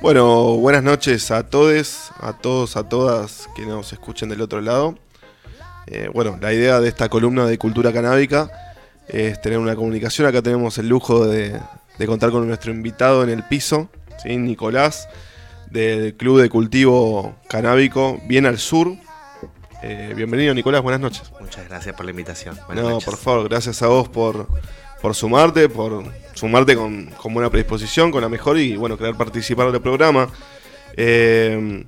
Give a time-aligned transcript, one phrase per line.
[0.00, 4.98] Bueno, buenas noches a todos, a todos, a todas que nos escuchen del otro lado.
[5.86, 8.50] Eh, bueno, la idea de esta columna de cultura canábica
[9.06, 10.26] es tener una comunicación.
[10.26, 11.60] Acá tenemos el lujo de,
[12.06, 13.88] contar con nuestro invitado en el piso,
[14.20, 14.36] ¿sí?
[14.36, 15.08] Nicolás,
[15.70, 18.88] del Club de Cultivo Canábico, bien al sur.
[19.82, 21.30] Eh, bienvenido Nicolás, buenas noches.
[21.40, 22.58] Muchas gracias por la invitación.
[22.74, 24.48] no, por favor, gracias a vos por,
[25.00, 26.04] por sumarte, por
[26.34, 30.28] sumarte con, con, buena predisposición, con la mejor y bueno, querer participar del programa.
[30.96, 31.84] Eh,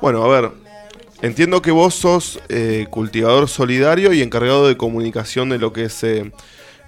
[0.00, 0.52] bueno, a ver,
[1.22, 6.04] entiendo que vos sos eh, cultivador solidario y encargado de comunicación de lo que es
[6.04, 6.30] eh,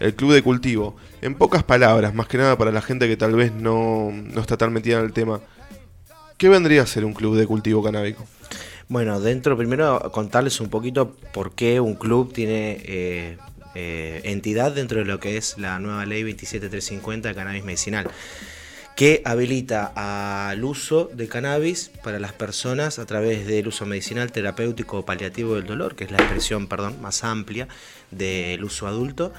[0.01, 0.97] el club de cultivo.
[1.21, 4.57] En pocas palabras, más que nada para la gente que tal vez no, no está
[4.57, 5.41] tan metida en el tema,
[6.37, 8.25] ¿qué vendría a ser un club de cultivo canábico?
[8.89, 13.37] Bueno, dentro primero contarles un poquito por qué un club tiene
[13.81, 18.11] eh, entidad dentro de lo que es la nueva ley 27350 de cannabis medicinal,
[18.97, 19.93] que habilita
[20.51, 25.55] al uso de cannabis para las personas a través del uso medicinal, terapéutico o paliativo
[25.55, 27.69] del dolor, que es la expresión perdón, más amplia
[28.11, 29.33] del uso adulto.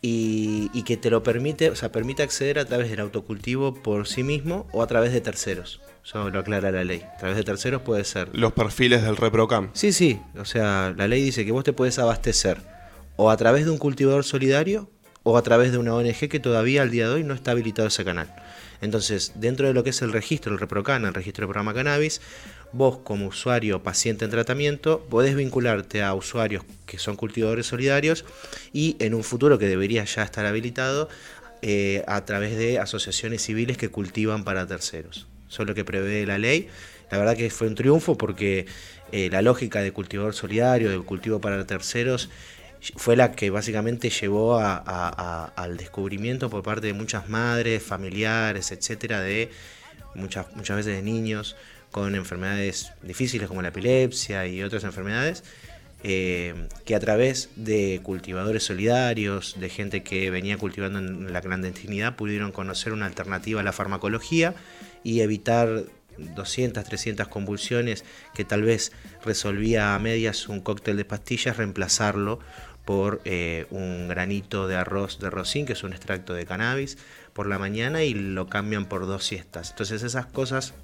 [0.00, 4.22] Y, que te lo permite, o sea, permite acceder a través del autocultivo por sí
[4.22, 5.80] mismo o a través de terceros.
[6.04, 7.02] Eso lo aclara la ley.
[7.14, 8.28] A través de terceros puede ser.
[8.32, 9.70] Los perfiles del ReproCam.
[9.74, 10.20] Sí, sí.
[10.38, 12.73] O sea, la ley dice que vos te puedes abastecer
[13.16, 14.90] o a través de un cultivador solidario
[15.22, 17.88] o a través de una ONG que todavía al día de hoy no está habilitado
[17.88, 18.32] ese canal.
[18.80, 22.20] Entonces, dentro de lo que es el registro, el ReproCan, el registro de programa cannabis,
[22.72, 28.24] vos como usuario paciente en tratamiento podés vincularte a usuarios que son cultivadores solidarios
[28.72, 31.08] y en un futuro que debería ya estar habilitado
[31.62, 35.26] eh, a través de asociaciones civiles que cultivan para terceros.
[35.48, 36.68] Eso es lo que prevé la ley.
[37.10, 38.66] La verdad que fue un triunfo porque
[39.12, 42.28] eh, la lógica de cultivador solidario, de cultivo para terceros,
[42.96, 49.50] fue la que básicamente llevó al descubrimiento por parte de muchas madres, familiares, etcétera, de
[50.14, 51.56] muchas, muchas veces de niños
[51.90, 55.44] con enfermedades difíciles como la epilepsia y otras enfermedades,
[56.02, 62.16] eh, que a través de cultivadores solidarios, de gente que venía cultivando en la clandestinidad,
[62.16, 64.54] pudieron conocer una alternativa a la farmacología
[65.02, 65.84] y evitar
[66.18, 68.04] 200, 300 convulsiones
[68.34, 68.92] que tal vez
[69.24, 72.40] resolvía a medias un cóctel de pastillas, reemplazarlo
[72.84, 76.98] por eh, un granito de arroz de rocín, que es un extracto de cannabis,
[77.32, 79.70] por la mañana y lo cambian por dos siestas.
[79.70, 80.74] Entonces esas cosas...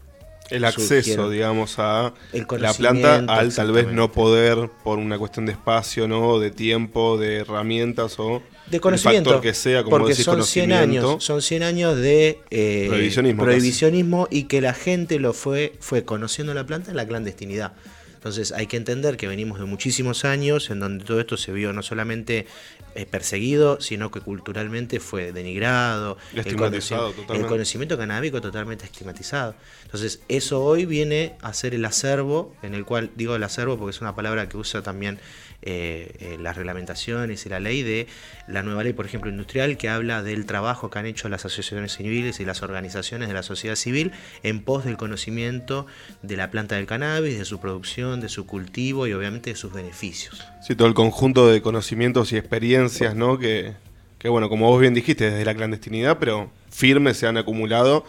[0.48, 5.52] El acceso, digamos, a la planta al tal vez no poder por una cuestión de
[5.52, 6.40] espacio, ¿no?
[6.40, 11.42] de tiempo, de herramientas o de conocimiento que sea, como porque son 100 años, son
[11.42, 16.66] 100 años de eh, prohibicionismo, prohibicionismo y que la gente lo fue fue conociendo la
[16.66, 17.72] planta en la clandestinidad.
[18.20, 21.72] Entonces hay que entender que venimos de muchísimos años en donde todo esto se vio
[21.72, 22.46] no solamente
[22.94, 29.54] eh, perseguido, sino que culturalmente fue denigrado, el, conocimiento, el conocimiento canábico totalmente estigmatizado.
[29.84, 33.96] Entonces eso hoy viene a ser el acervo, en el cual digo el acervo porque
[33.96, 35.18] es una palabra que usa también
[35.62, 38.06] eh, eh, las reglamentaciones y la ley de
[38.48, 41.96] la nueva ley, por ejemplo, industrial, que habla del trabajo que han hecho las asociaciones
[41.96, 44.12] civiles y las organizaciones de la sociedad civil
[44.42, 45.86] en pos del conocimiento
[46.22, 49.72] de la planta del cannabis, de su producción, de su cultivo y obviamente de sus
[49.72, 50.42] beneficios.
[50.66, 53.38] Sí, todo el conjunto de conocimientos y experiencias, ¿no?
[53.38, 53.74] Que,
[54.18, 58.04] que bueno, como vos bien dijiste, desde la clandestinidad, pero firmes se han acumulado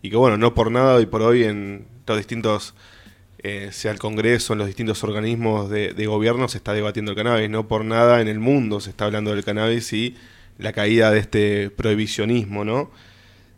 [0.00, 2.74] y que bueno, no por nada hoy por hoy en los distintos
[3.44, 7.50] eh, sea el Congreso, en los distintos organismos de, gobierno, se está debatiendo el cannabis.
[7.50, 10.16] No por nada en el mundo se está hablando del cannabis y
[10.58, 12.90] la caída de este prohibicionismo, ¿no?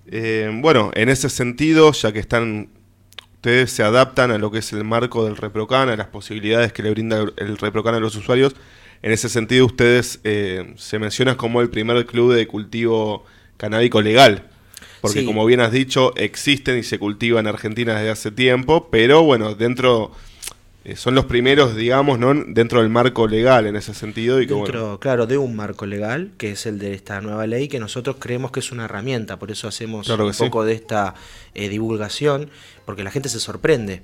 [0.09, 2.69] Eh, bueno, en ese sentido, ya que están
[3.37, 6.83] ustedes se adaptan a lo que es el marco del ReproCan, a las posibilidades que
[6.83, 8.57] le brinda el ReproCan a los usuarios.
[9.03, 13.25] En ese sentido, ustedes eh, se mencionan como el primer club de cultivo
[13.57, 14.51] canábico legal.
[15.01, 19.23] Porque como bien has dicho, existen y se cultivan en Argentina desde hace tiempo, pero
[19.23, 20.13] bueno, dentro
[20.89, 22.33] eh, son los primeros, digamos, ¿no?
[22.33, 24.41] dentro del marco legal en ese sentido.
[24.41, 27.81] Y dentro, claro, de un marco legal, que es el de esta nueva ley, que
[27.81, 31.15] nosotros creemos que es una herramienta, por eso hacemos un poco de esta
[31.55, 32.51] eh, divulgación,
[32.85, 34.03] porque la gente se sorprende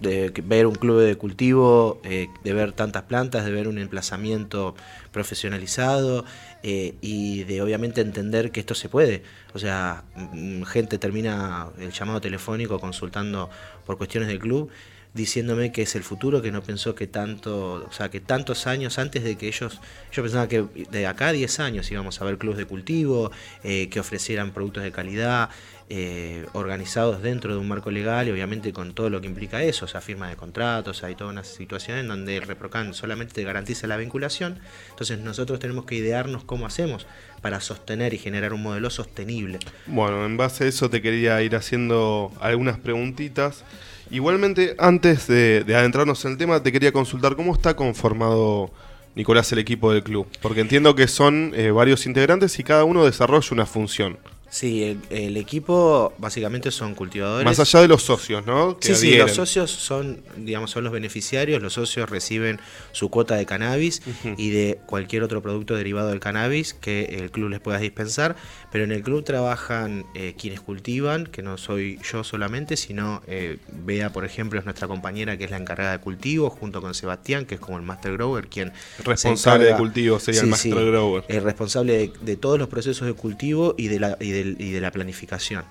[0.00, 4.74] de ver un club de cultivo, eh, de ver tantas plantas, de ver un emplazamiento
[5.12, 6.24] profesionalizado
[6.62, 9.22] eh, y de obviamente entender que esto se puede.
[9.54, 13.50] O sea, mm, gente termina el llamado telefónico consultando
[13.84, 14.70] por cuestiones del club
[15.14, 18.98] diciéndome que es el futuro, que no pensó que tanto, o sea, que tantos años
[18.98, 19.80] antes de que ellos,
[20.10, 23.30] yo pensaba que de acá a 10 años íbamos a ver clubes de cultivo,
[23.62, 25.50] eh, que ofrecieran productos de calidad,
[25.94, 29.84] eh, organizados dentro de un marco legal y obviamente con todo lo que implica eso,
[29.84, 33.44] o sea, firma de contratos, hay toda una situación en donde el ReproCan solamente te
[33.44, 34.58] garantiza la vinculación,
[34.88, 37.06] entonces nosotros tenemos que idearnos cómo hacemos
[37.42, 39.58] para sostener y generar un modelo sostenible.
[39.84, 43.62] Bueno, en base a eso te quería ir haciendo algunas preguntitas.
[44.10, 48.70] Igualmente, antes de, adentrarnos en el tema, te quería consultar cómo está conformado
[49.14, 50.26] Nicolás el equipo del club.
[50.40, 54.16] Porque entiendo que son eh, varios integrantes y cada uno desarrolla una función.
[54.52, 57.46] Sí, el, equipo básicamente son cultivadores.
[57.46, 58.76] Más allá de los socios, ¿no?
[58.80, 61.62] sí, sí, los socios son, digamos, son los beneficiarios.
[61.62, 62.60] Los socios reciben
[62.92, 64.02] su cuota de cannabis
[64.36, 68.36] y de cualquier otro producto derivado del cannabis que el club les pueda dispensar.
[68.70, 73.56] Pero en el club trabajan eh, quienes cultivan, que no soy yo solamente, sino eh,
[73.72, 77.46] Bea, por ejemplo, es nuestra compañera que es la encargada de cultivo, junto con Sebastián,
[77.46, 78.72] que es como el Master Grower, quien.
[79.02, 81.24] Responsable de cultivo sería el Master Grower.
[81.28, 85.64] El responsable de, todos los procesos de cultivo y de la y de la planificación.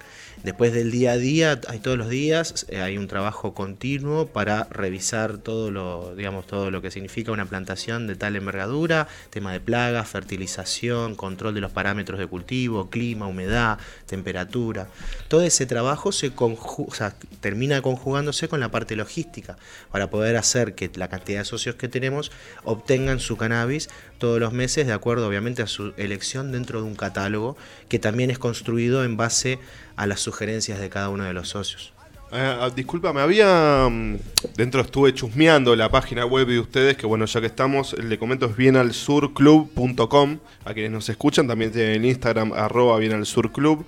[0.44, 4.66] Después del día a día, hay todos los días, eh, hay un trabajo continuo para
[4.72, 9.60] revisar todo lo, digamos, todo lo que significa una plantación de tal envergadura, tema de
[9.60, 14.88] plagas, fertilización, control de los parámetros de cultivo, clima, humedad, temperatura.
[15.28, 16.32] Todo ese trabajo se
[17.40, 19.58] termina conjugándose con la parte logística
[19.92, 22.32] para poder hacer que la cantidad de socios que tenemos
[22.64, 26.96] obtengan su cannabis todos los meses de acuerdo obviamente a su elección dentro de un
[26.96, 27.58] catálogo
[27.90, 29.58] que también es construido en base
[29.96, 31.94] a las sugerencias de cada uno de los socios.
[32.32, 33.88] Eh, disculpa, me había.
[33.90, 34.18] Mm,
[34.56, 38.46] dentro estuve chusmeando la página web de ustedes, que bueno, ya que estamos, le comento
[38.46, 40.38] es bienalsurclub.com.
[40.64, 43.84] A quienes nos escuchan, también tienen el Instagram, arroba bienalsurclub.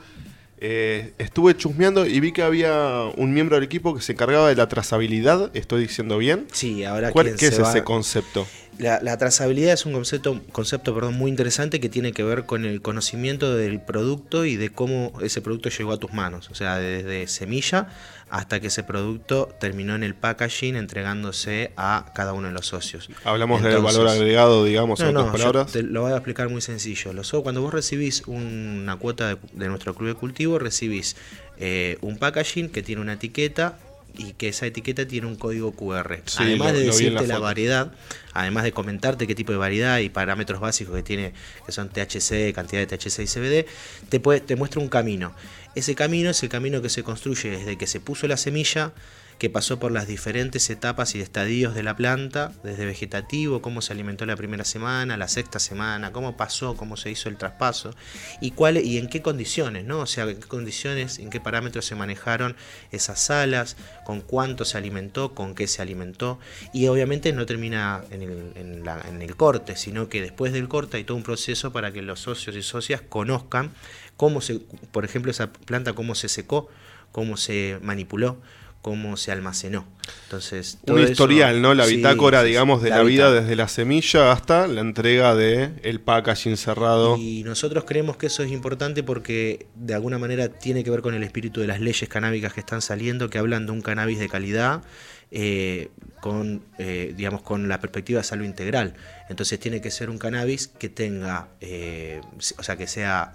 [0.57, 4.55] Eh, estuve chusmeando y vi que había un miembro del equipo que se encargaba de
[4.55, 5.51] la trazabilidad.
[5.53, 6.47] ¿Estoy diciendo bien?
[6.51, 8.47] Sí, ahora ¿Cuál, ¿Qué es ese concepto?
[8.79, 12.81] La, trazabilidad es un concepto, concepto perdón, muy interesante que tiene que ver con el
[12.81, 16.49] conocimiento del producto y de cómo ese producto llegó a tus manos.
[16.49, 17.87] O sea, desde semilla
[18.33, 23.07] hasta que ese producto terminó en el packaging entregándose a cada uno de los socios.
[23.25, 25.71] Hablamos del valor agregado, digamos, en otras palabras.
[25.71, 27.11] te lo voy a explicar muy sencillo.
[27.43, 31.15] cuando vos recibís una cuota de, nuestro club de cultivo, recibís
[31.59, 33.77] eh, un packaging que tiene una etiqueta
[34.15, 36.21] y que esa etiqueta tiene un código QR.
[36.37, 37.91] además de decirte la, variedad,
[38.33, 41.33] además de comentarte qué tipo de variedad y parámetros básicos que tiene,
[41.65, 43.65] que son THC, cantidad de THC y CBD,
[44.09, 45.33] te, puede, te muestra un camino.
[45.75, 48.93] Ese camino es el camino que se construye desde que se puso la semilla
[49.37, 53.93] que pasó por las diferentes etapas y estadios de la planta, desde vegetativo, cómo se
[53.93, 57.93] alimentó la primera semana, la sexta semana, cómo pasó, cómo se hizo el traspaso
[58.41, 59.99] y cuál y en qué condiciones, ¿no?
[59.99, 62.55] O sea, en qué condiciones, en qué parámetros se manejaron
[62.91, 66.39] esas salas, con cuánto se alimentó, con qué se alimentó
[66.73, 71.03] y obviamente no termina en el, en el corte, sino que después del corte hay
[71.03, 73.71] todo un proceso para que los socios y socias conozcan
[74.17, 74.59] cómo se,
[74.91, 76.69] por ejemplo, esa planta cómo se secó,
[77.11, 78.37] cómo se manipuló,
[78.83, 79.87] cómo se almacenó.
[80.25, 81.73] Entonces, un historial, ¿no?
[81.73, 86.57] La bitácora, digamos, de la, vida desde la semilla hasta la entrega de el packaging
[86.57, 87.15] cerrado.
[87.17, 91.13] Y nosotros creemos que eso es importante porque de alguna manera tiene que ver con
[91.13, 94.27] el espíritu de las leyes canábicas que están saliendo, que hablan de un cannabis de
[94.27, 94.83] calidad,
[95.31, 95.89] eh,
[96.19, 98.95] con, eh, digamos, con la perspectiva de salud integral.
[99.29, 102.19] Entonces tiene que ser un cannabis que tenga, eh,
[102.57, 103.31] o sea, que sea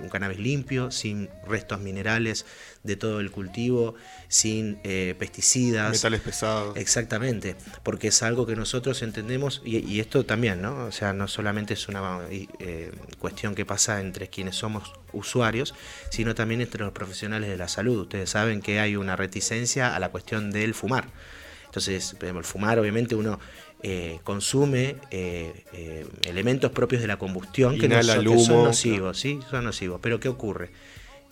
[0.00, 2.46] un cannabis limpio, sin restos minerales
[2.82, 3.94] de todo el cultivo,
[4.28, 4.78] sin
[5.18, 5.92] pesticidas.
[5.92, 6.76] Metales pesados.
[6.76, 10.86] Exactamente, porque es algo que nosotros entendemos, y, esto también, ¿no?
[10.86, 12.20] O sea, no solamente es una
[13.18, 15.74] cuestión que pasa entre quienes somos usuarios,
[16.10, 18.02] sino también entre los profesionales de la salud.
[18.02, 21.08] Ustedes saben que hay una reticencia a la cuestión del fumar.
[21.66, 23.40] Entonces, el fumar, obviamente, uno
[23.84, 28.24] eh, consume eh, eh, elementos propios de la combustión que, no son,
[28.64, 29.40] nocivos, ¿sí?
[29.50, 29.98] Son nocivos.
[30.00, 30.70] Pero ¿qué ocurre?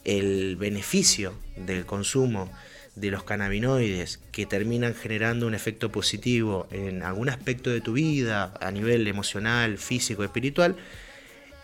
[0.05, 2.51] El beneficio del consumo
[2.97, 8.53] de los cannabinoides que terminan generando un efecto positivo en algún aspecto de tu vida,
[8.61, 10.75] a nivel emocional, físico, espiritual,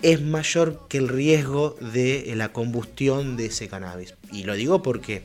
[0.03, 4.15] es mayor que el riesgo de la combustión de ese cannabis.
[4.31, 5.25] Y lo digo porque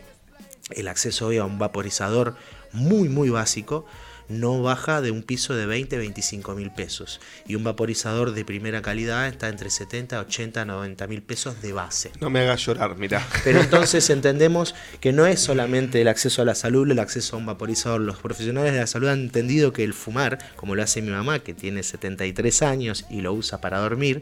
[0.71, 2.35] el acceso a un vaporizador
[2.71, 3.85] muy, muy básico,
[4.29, 7.19] no baja de un piso de 20, 25 mil pesos.
[7.47, 12.11] Y un vaporizador de primera calidad está entre 70, 80, 90 mil pesos de base.
[12.19, 13.25] No me hagas llorar, mira.
[13.43, 17.39] Pero entonces entendemos que no es solamente el acceso a la salud, el acceso a
[17.39, 18.01] un vaporizador.
[18.01, 21.39] Los profesionales de la salud han entendido que el fumar, como lo hace mi mamá,
[21.39, 24.21] que tiene 73 años y lo usa para dormir,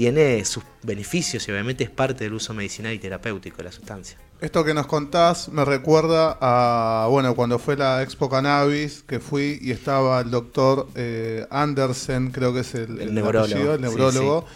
[0.00, 4.16] tiene sus beneficios y obviamente es parte del uso medicinal y terapéutico de la sustancia.
[4.40, 9.58] Esto que nos contás me recuerda a, bueno, cuando fue la Expo Cannabis, que fui
[9.60, 14.46] y estaba el doctor eh, Andersen, creo que es el, neurólogo, el neurólogo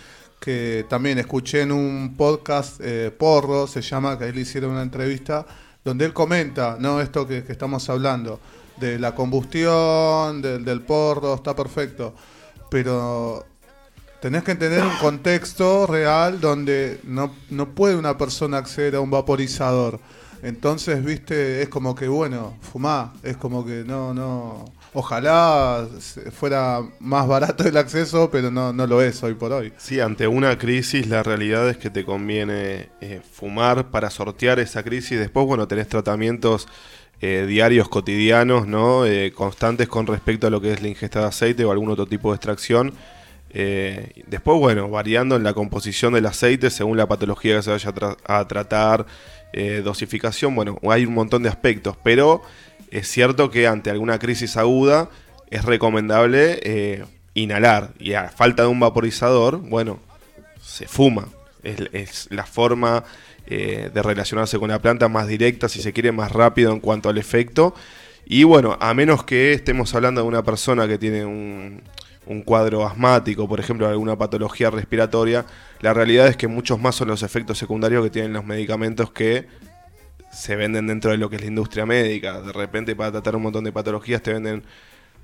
[0.40, 4.82] que también escuché en un podcast, eh, Porro se llama, que ahí le hicieron una
[4.82, 5.44] entrevista,
[5.84, 7.02] donde él comenta, ¿no?
[7.02, 8.40] Esto que, estamos hablando,
[8.78, 12.14] de la combustión, del, del porro, está perfecto,
[12.70, 13.44] pero
[14.24, 19.10] tenés que tener un contexto real donde no, no puede una persona acceder a un
[19.10, 20.00] vaporizador.
[20.42, 24.64] Entonces, viste, es como que, bueno, fumá, es como que no, no.
[24.94, 25.86] Ojalá
[26.32, 29.74] fuera más barato el acceso, pero no, no lo es hoy por hoy.
[29.76, 34.82] Sí, ante una crisis la realidad es que te conviene eh, fumar para sortear esa
[34.82, 35.18] crisis.
[35.18, 36.66] Después, bueno, tenés tratamientos
[37.20, 39.04] eh, diarios, cotidianos, ¿no?
[39.04, 42.06] Eh, constantes con respecto a lo que es la ingesta de aceite o algún otro
[42.06, 42.94] tipo de extracción
[43.56, 47.94] eh, después, bueno, variando en la composición del aceite según la patología que se vaya
[48.26, 49.06] a, tratar,
[49.52, 52.42] eh, dosificación, bueno, hay un montón de aspectos, pero
[52.90, 55.08] es cierto que ante alguna crisis aguda
[55.50, 60.00] es recomendable eh, inhalar y a falta de un vaporizador, bueno,
[60.60, 61.28] se fuma.
[61.62, 63.04] Es, la forma
[63.46, 67.16] de relacionarse con la planta más directa, si se quiere, más rápido en cuanto al
[67.16, 67.74] efecto.
[68.26, 71.82] Y bueno, a menos que estemos hablando de una persona que tiene un,
[72.26, 75.44] un cuadro asmático, por ejemplo, alguna patología respiratoria,
[75.80, 79.46] la realidad es que muchos más son los efectos secundarios que tienen los medicamentos que
[80.32, 82.40] se venden dentro de lo que es la industria médica.
[82.40, 84.62] De repente para tratar un montón de patologías te venden...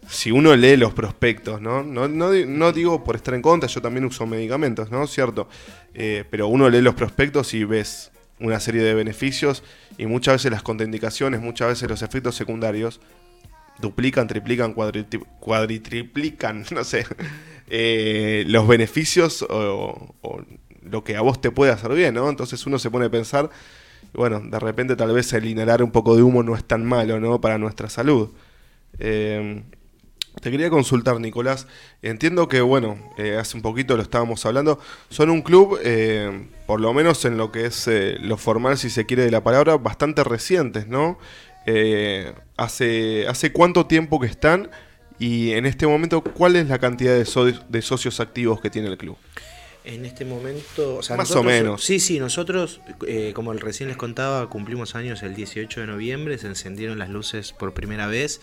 [0.08, 1.82] Si uno lee los prospectos, ¿no?
[1.82, 5.06] No, no, digo por estar en contra, yo también uso medicamentos, ¿no?
[5.06, 5.46] Cierto.
[5.92, 9.62] Eh, pero uno lee los prospectos y ves una serie de beneficios
[9.98, 13.00] y muchas veces las contraindicaciones, muchas veces los efectos secundarios
[13.80, 17.06] duplican, triplican, cuadritriplican, no sé,
[17.68, 20.14] eh, los beneficios o,
[20.82, 22.28] lo que a vos te puede hacer bien, ¿no?
[22.28, 23.50] Entonces uno se pone a pensar,
[24.12, 27.20] bueno, de repente tal vez el inhalar un poco de humo no es tan malo,
[27.20, 27.40] ¿no?
[27.40, 28.30] Para nuestra salud.
[28.98, 29.62] Eh,
[30.40, 31.66] te quería consultar, Nicolás.
[32.02, 34.80] Entiendo que, bueno, eh, hace un poquito lo estábamos hablando.
[35.10, 35.78] Son un club,
[36.66, 37.88] por lo menos en lo que es
[38.20, 41.18] lo formal, si se quiere, de la palabra, bastante recientes, ¿no?
[41.66, 44.70] Eh, hace, ¿Hace cuánto tiempo que están?
[45.18, 49.18] Y en este momento, ¿cuál es la cantidad de, socios activos que tiene el club?
[49.84, 51.84] En este momento, más o menos.
[51.84, 56.46] Sí, sí, nosotros, eh, como recién les contaba, cumplimos años el 18 de noviembre, se
[56.46, 58.40] encendieron las luces por primera vez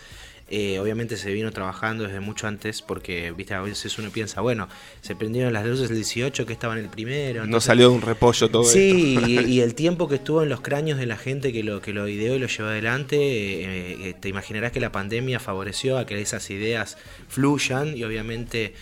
[0.50, 4.68] eh, obviamente se vino trabajando desde mucho antes porque, viste, a veces uno piensa, bueno,
[5.02, 7.46] se prendieron las luces el 18 que estaba en el primero.
[7.46, 9.26] no salió de un repollo todo sí, esto.
[9.26, 11.92] Sí, y, el tiempo que estuvo en los cráneos de la gente que lo, que
[11.92, 16.06] lo ideó y lo llevó adelante, eh, eh, te imaginarás que la pandemia favoreció a
[16.06, 16.96] que esas ideas
[17.28, 18.74] fluyan y obviamente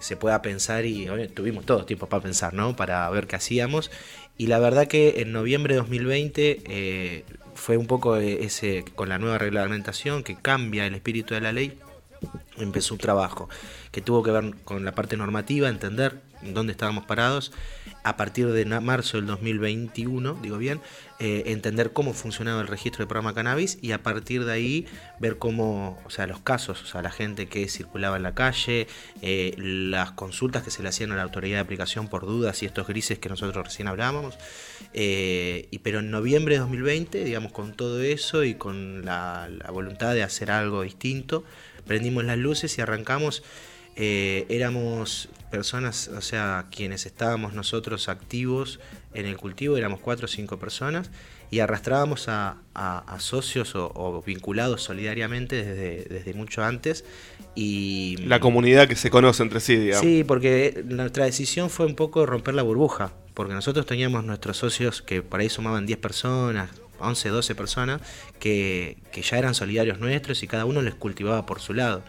[0.00, 2.74] se pueda pensar y tuvimos todo tiempo para pensar, ¿no?
[2.74, 3.90] Para ver qué hacíamos.
[4.38, 7.24] Y la verdad que en noviembre de 2020
[7.62, 11.78] fue un poco ese, con la nueva reglamentación que cambia el espíritu de la ley,
[12.56, 13.48] empezó un trabajo
[13.92, 17.52] que tuvo que ver con la parte normativa, entender dónde estábamos parados,
[18.02, 20.80] a partir de marzo del 2021, digo bien,
[21.20, 24.86] eh, entender cómo funcionaba el registro de programa cannabis y a partir de ahí
[25.20, 28.88] ver cómo, o sea, los casos, o sea, la gente que circulaba en la calle,
[29.20, 32.66] eh, las consultas que se le hacían a la autoridad de aplicación por dudas y
[32.66, 34.36] estos grises que nosotros recién hablábamos.
[34.94, 39.70] Eh, y, pero en noviembre de 2020, digamos, con todo eso y con la, la
[39.70, 41.44] voluntad de hacer algo distinto,
[41.86, 43.42] prendimos las luces y arrancamos
[43.94, 48.80] eh, éramos personas, o sea, quienes estábamos nosotros activos
[49.12, 51.10] en el cultivo, éramos cuatro o cinco personas
[51.50, 52.56] y arrastrábamos a,
[53.18, 57.04] socios o, vinculados solidariamente desde, desde mucho antes.
[57.54, 60.00] Y, la comunidad que se conoce entre sí, digamos.
[60.00, 65.02] Sí, porque nuestra decisión fue un poco romper la burbuja, porque nosotros teníamos nuestros socios
[65.02, 68.00] que por ahí sumaban 10 personas, 11, 12 personas,
[68.38, 72.02] que, que ya eran solidarios nuestros y cada uno les cultivaba por su lado.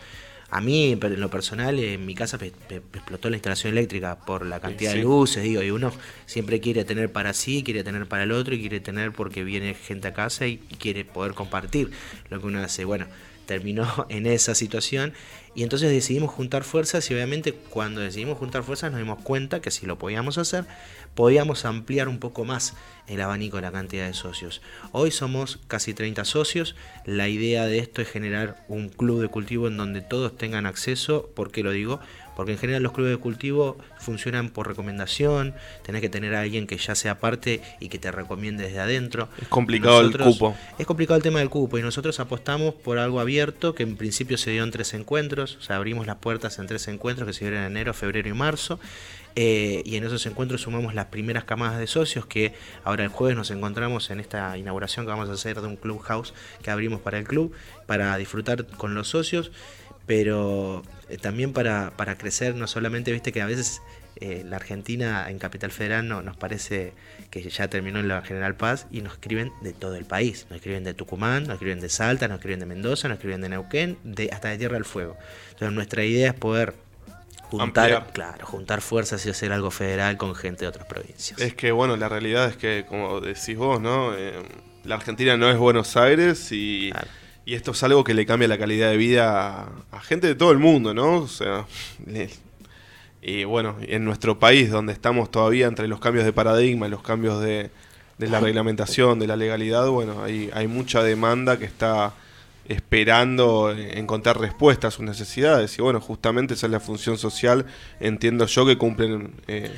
[0.53, 4.93] A mí, en lo personal, en mi casa explotó la instalación eléctrica por la cantidad
[4.93, 5.91] de luces, digo, y uno
[6.27, 9.73] siempre quiere tener para sí, quiere tener para el otro y quiere tener porque viene
[9.73, 11.89] gente a casa y quiere poder compartir
[12.29, 12.85] lo que uno hace.
[12.85, 13.07] Bueno,
[13.45, 15.13] terminó en esa situación
[15.55, 19.69] y entonces decidimos juntar fuerzas y obviamente cuando decidimos juntar fuerzas nos dimos cuenta que
[19.69, 20.65] si lo podíamos hacer,
[21.13, 22.73] podíamos ampliar un poco más
[23.07, 24.61] el abanico de la cantidad de socios.
[24.91, 26.75] Hoy somos casi 30 socios.
[27.05, 31.29] La idea de esto es generar un club de cultivo en donde todos tengan acceso.
[31.35, 31.99] ¿Por qué lo digo?
[32.35, 36.67] Porque en general los clubes de cultivo funcionan por recomendación, tenés que tener a alguien
[36.67, 39.29] que ya sea parte y que te recomiende desde adentro.
[39.41, 40.55] Es complicado el cupo.
[40.77, 44.37] Es complicado el tema del cupo y nosotros apostamos por algo abierto que en principio
[44.37, 47.45] se dio en tres encuentros, o sea, abrimos las puertas en tres encuentros que se
[47.45, 48.79] dieron en enero, febrero y marzo
[49.35, 53.35] Eh, y en esos encuentros sumamos las primeras camadas de socios que ahora el jueves
[53.35, 57.17] nos encontramos en esta inauguración que vamos a hacer de un clubhouse que abrimos para
[57.17, 57.51] el club,
[57.87, 59.51] para disfrutar con los socios,
[60.05, 63.81] pero eh, también para, para crecer, no solamente, viste que a veces
[64.17, 66.93] eh, la Argentina en Capital Federal no, nos parece
[67.29, 70.45] que ya terminó en la General Paz y nos escriben de todo el país.
[70.49, 73.49] Nos escriben de Tucumán, nos escriben de Salta, nos escriben de Mendoza, nos escriben de
[73.49, 75.17] Neuquén, de, hasta de Tierra del Fuego.
[75.51, 76.75] Entonces nuestra idea es poder
[77.41, 81.39] juntar, claro, juntar fuerzas y hacer algo federal con gente de otras provincias.
[81.41, 84.15] Es que bueno, la realidad es que, como decís vos, ¿no?
[84.15, 84.33] Eh,
[84.83, 86.91] la Argentina no es Buenos Aires y,
[87.45, 90.51] y, esto es algo que le cambia la calidad de vida a, gente de todo
[90.51, 91.17] el mundo, ¿no?
[91.17, 91.65] O sea,
[93.21, 97.41] y bueno, en nuestro país, donde estamos todavía entre los cambios de paradigma, los cambios
[97.41, 97.69] de,
[98.17, 102.13] de la reglamentación, de la legalidad, bueno, hay, hay mucha demanda que está
[102.65, 105.77] esperando encontrar respuestas a sus necesidades.
[105.77, 107.65] Y bueno, justamente esa es la función social,
[107.99, 109.71] entiendo yo, que cumplen eh,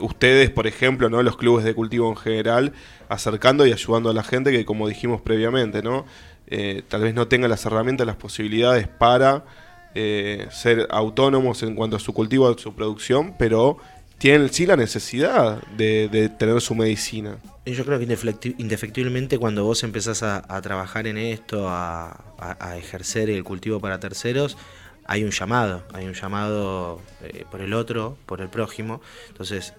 [0.00, 1.22] ustedes, por ejemplo, ¿no?
[1.22, 2.72] los clubes de cultivo en general,
[3.08, 6.04] acercando y ayudando a la gente que, como dijimos previamente, ¿no?
[6.48, 9.44] Eh, tal vez no tenga las herramientas, las posibilidades para
[9.94, 13.78] eh, ser autónomos en cuanto a su cultivo, a su producción, pero
[14.18, 17.38] tienen sí la necesidad de, tener su medicina.
[17.64, 23.80] Yo creo que indefectiblemente cuando vos empezás a, trabajar en esto, a, ejercer el cultivo
[23.80, 24.56] para terceros,
[25.04, 29.00] hay un llamado, hay un llamado eh, por el otro, por el prójimo.
[29.28, 29.74] Entonces,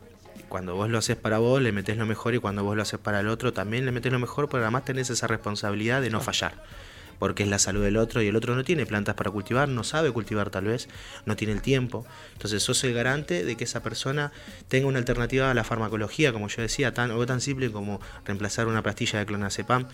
[0.49, 2.99] cuando vos lo haces para vos, le metés lo mejor y cuando vos lo haces
[2.99, 6.21] para el otro, también le metés lo mejor, pero además tenés esa responsabilidad de no
[6.21, 6.53] fallar
[7.19, 9.83] porque es la salud del otro y el otro no tiene plantas para cultivar, no
[9.83, 10.87] sabe cultivar tal vez,
[11.25, 12.05] no tiene el tiempo.
[12.33, 14.31] Entonces sos el garante de que esa persona
[14.67, 18.67] tenga una alternativa a la farmacología, como yo decía, tan, algo tan simple como reemplazar
[18.67, 19.87] una pastilla de clonazepam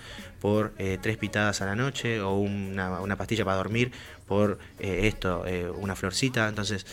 [0.43, 3.93] por eh, tres pitadas a la noche o una, una pastilla para dormir
[4.27, 6.49] por eh, esto, eh, una florcita.
[6.49, 6.85] Entonces,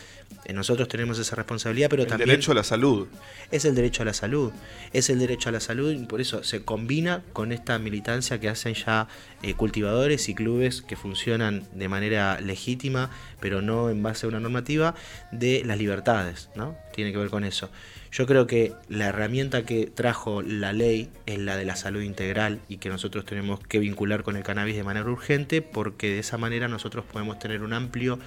[0.45, 2.31] eh, nosotros tenemos esa responsabilidad, pero también...
[2.31, 3.09] El derecho a la salud.
[3.51, 4.53] Es el derecho a la salud.
[4.93, 8.49] Es el derecho a la salud y por eso se combina con esta militancia que
[8.49, 9.09] hacen ya
[9.57, 14.95] cultivadores y clubes que funcionan de manera legítima, pero no en base a una normativa,
[15.33, 16.77] de las libertades, ¿no?
[16.95, 17.69] Tiene que ver con eso.
[18.13, 22.61] Yo creo que la herramienta que trajo la ley es la de la salud integral
[22.69, 26.37] y que nosotros tenemos que vincular con el cannabis de manera urgente porque de esa
[26.37, 28.19] manera nosotros podemos tener un amplio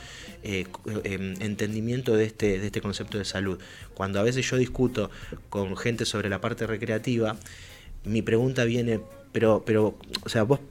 [0.44, 0.66] eh,
[1.04, 3.60] em, entendimiento de este, de este concepto de salud.
[3.94, 5.12] Cuando a veces yo discuto
[5.50, 7.36] con gente sobre la parte recreativa,
[8.06, 9.02] mi pregunta viene,
[9.34, 10.62] pero, pero, o sea, vos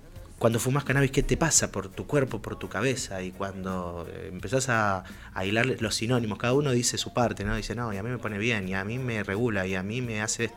[0.42, 3.22] cuando fumas cannabis, ¿qué te pasa por tu cuerpo, por tu cabeza?
[3.22, 5.04] Y cuando eh, empezás a,
[5.46, 7.54] hilar los sinónimos, cada uno dice su parte, ¿no?
[7.54, 9.84] Dice, no, y a mí me pone bien, y a mí me regula, y a
[9.84, 10.50] mí me hace...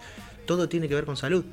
[0.48, 1.46] Todo tiene que ver con salud.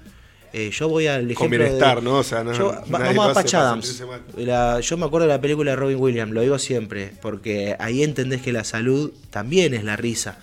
[0.50, 2.20] Eh, yo voy al ejemplo Con bienestar, ¿no?
[2.20, 2.52] O sea, no,
[2.86, 3.98] vamos a Patch Adams.
[3.98, 8.40] yo me acuerdo de la película de Robin Williams, lo digo siempre, porque ahí entendés
[8.40, 10.38] que la salud también es la risa.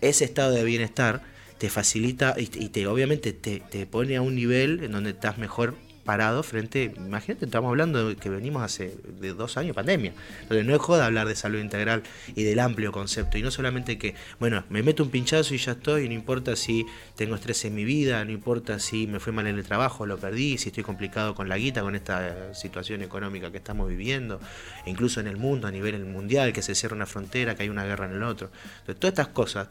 [0.00, 1.22] Ese estado de bienestar
[1.58, 5.76] te facilita y, te obviamente te, te pone a un nivel en donde estás mejor
[6.08, 10.14] parado frente, imagínate, estamos hablando que venimos hace de dos años pandemia.
[10.40, 12.02] Entonces no es joda hablar de salud integral
[12.34, 13.36] y del amplio concepto.
[13.36, 16.86] Y no solamente que, bueno, me meto un pinchazo y ya estoy, no importa si
[17.14, 20.16] tengo estrés en mi vida, no importa si me fue mal en el trabajo, lo
[20.16, 24.40] perdí, si estoy complicado con la guita, con esta situación económica que estamos viviendo,
[24.86, 27.68] e incluso en el mundo, a nivel mundial, que se cierra una frontera, que hay
[27.68, 28.50] una guerra en el otro.
[28.78, 29.68] Entonces todas estas cosas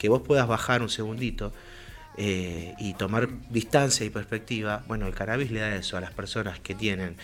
[0.00, 1.52] que vos puedas bajar un segundito
[2.16, 6.58] eh, y tomar distancia y perspectiva, bueno, el cannabis le da eso a las personas
[6.58, 7.16] que tienen,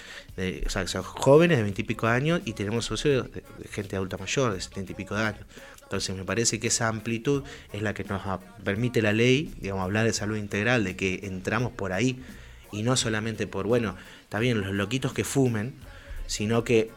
[0.66, 4.60] o sea, son jóvenes de veintipico años y tenemos socios de, gente adulta mayor de
[4.60, 5.46] setenta y pico de años.
[5.82, 8.22] Entonces me parece que esa amplitud es la que nos
[8.64, 12.22] permite la ley, digamos, hablar de salud integral, de que entramos por ahí
[12.72, 15.74] y no solamente por, bueno, está bien, los loquitos que fumen,
[16.26, 16.90] sino que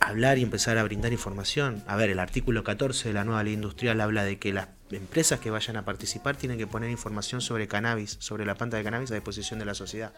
[0.00, 1.82] hablar y empezar a brindar información.
[1.86, 5.40] A ver, el artículo 14 de la nueva ley industrial habla de que las empresas
[5.40, 9.10] que vayan a participar tienen que poner información sobre cannabis, sobre la planta de cannabis
[9.10, 10.12] a disposición de la sociedad.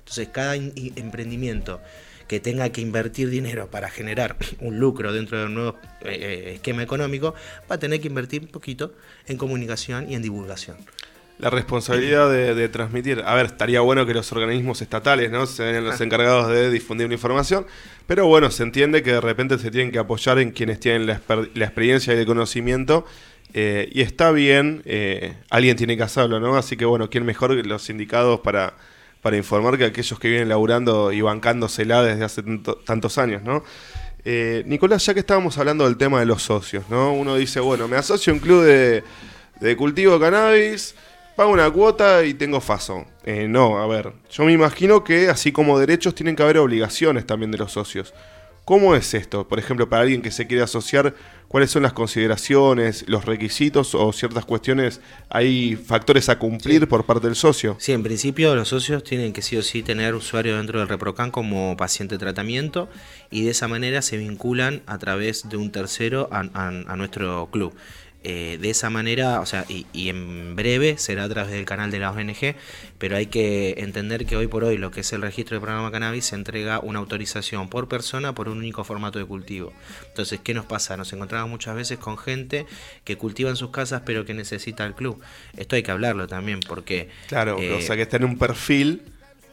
[0.00, 1.80] Entonces, cada emprendimiento
[2.26, 6.52] que tenga que invertir dinero para generar un lucro dentro de un nuevo eh, eh,
[6.54, 7.34] esquema económico,
[7.70, 8.94] va a tener que invertir un poquito
[9.26, 10.76] en comunicación y en divulgación.
[11.38, 13.22] La responsabilidad de, transmitir.
[13.26, 15.46] A ver, estaría bueno que los organismos estatales ¿no?
[15.46, 16.04] se ven los ah.
[16.04, 17.66] encargados de difundir la información,
[18.06, 21.20] pero bueno, se entiende que de repente se tienen que apoyar en quienes tienen la,
[21.54, 23.06] la experiencia y el conocimiento
[23.54, 26.56] eh, y está bien, eh, alguien tiene que hacerlo, ¿no?
[26.56, 28.74] Así que bueno, ¿quién mejor que los sindicados para,
[29.20, 32.42] para informar que aquellos que vienen laburando y bancándosela desde hace
[32.86, 33.62] tantos años, ¿no?
[34.24, 37.12] Eh, Nicolás, ya que estábamos hablando del tema de los socios, ¿no?
[37.12, 39.04] Uno dice, bueno, me asocio a un club de,
[39.60, 40.94] de cultivo de cannabis,
[41.36, 43.04] pago una cuota y tengo faso.
[43.48, 47.50] no, a ver, yo me imagino que así como derechos tienen que haber obligaciones también
[47.50, 48.14] de los socios.
[48.64, 49.48] ¿Cómo es esto?
[49.48, 51.16] Por ejemplo, para alguien que se quiere asociar,
[51.48, 55.00] ¿cuáles son las consideraciones, los requisitos o ciertas cuestiones?
[55.30, 57.74] ¿Hay factores a cumplir por parte del socio?
[57.80, 61.32] Sí, en principio los socios tienen que sí o sí tener usuario dentro del ReproCan
[61.32, 62.88] como paciente de tratamiento
[63.32, 67.74] y de esa manera se vinculan a través de un tercero a, a nuestro club.
[68.24, 71.98] Eh, de esa manera, o sea, y, en breve será a través del canal de
[71.98, 72.54] la ONG,
[72.98, 75.90] pero hay que entender que hoy por hoy lo que es el registro del programa
[75.90, 79.72] cannabis se entrega una autorización por persona por un único formato de cultivo.
[80.06, 80.96] Entonces, ¿qué nos pasa?
[80.96, 82.66] Nos encontramos muchas veces con gente
[83.04, 85.20] que cultiva en sus casas pero que necesita el club.
[85.56, 87.08] Esto hay que hablarlo también porque...
[87.26, 89.02] Claro, o eh, sea que está en un perfil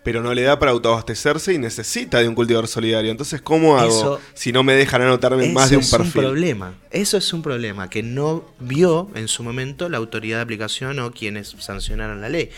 [0.09, 3.11] pero no le da para autoabastecerse y necesita de un cultivador solidario.
[3.11, 5.99] Entonces, ¿cómo hago si no me dejan anotarme más de un perfil?
[5.99, 6.73] Eso es un problema.
[6.89, 11.11] Eso es un problema que no vio en su momento la autoridad de aplicación o
[11.11, 12.49] quienes sancionaron la ley.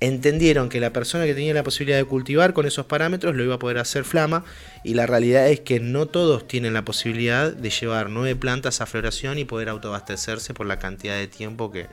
[0.00, 3.56] Entendieron que la persona que tenía la posibilidad de cultivar con esos parámetros lo iba
[3.56, 4.46] a poder hacer flama
[4.82, 8.86] y la realidad es que no todos tienen la posibilidad de llevar nueve plantas a
[8.86, 11.88] floración y poder autoabastecerse por la cantidad de tiempo que,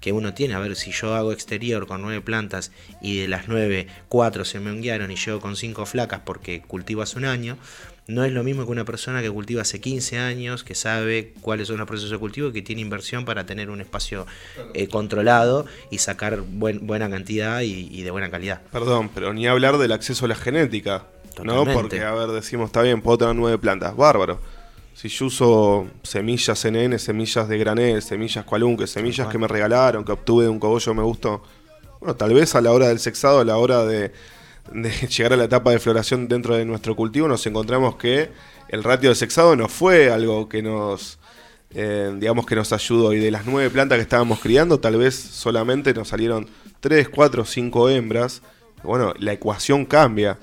[0.00, 0.54] que uno tiene.
[0.54, 4.60] A ver, si yo hago exterior con nueve plantas y de las nueve, cuatro se
[4.60, 7.58] me honguearon y llego con cinco flacas porque cultivo hace un año,
[8.10, 11.68] no es lo mismo que una persona que cultiva hace 15 años, que sabe cuáles
[11.68, 14.26] son los procesos de cultivo y que tiene inversión para tener un espacio
[14.74, 18.62] eh, controlado y sacar buena cantidad y, de buena calidad.
[18.72, 21.06] Perdón, pero ni hablar del acceso a la genética.
[21.44, 21.64] ¿no?
[21.64, 24.40] Porque, a ver, decimos, está bien, puedo tener nueve plantas, bárbaro
[25.00, 30.12] si yo uso semillas NN, semillas de granel, semillas cualunque, semillas que me regalaron, que
[30.12, 31.42] obtuve de un cogollo me gustó,
[32.00, 34.12] bueno, tal vez a la hora del sexado, a la hora de,
[35.08, 38.30] llegar a la etapa de floración dentro de nuestro cultivo, nos encontramos que
[38.68, 41.18] el ratio de sexado no fue algo que nos,
[41.70, 43.14] eh, digamos que nos ayudó.
[43.14, 46.46] Y de las nueve plantas que estábamos criando, tal vez solamente nos salieron
[46.80, 48.42] tres, cuatro, cinco hembras.
[48.82, 50.38] Bueno, la ecuación cambia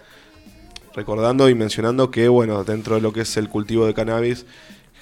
[0.97, 4.47] recordando y mencionando que, bueno, dentro de lo que es el cultivo de cannabis,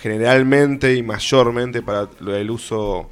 [0.01, 3.10] generalmente y mayormente para el uso,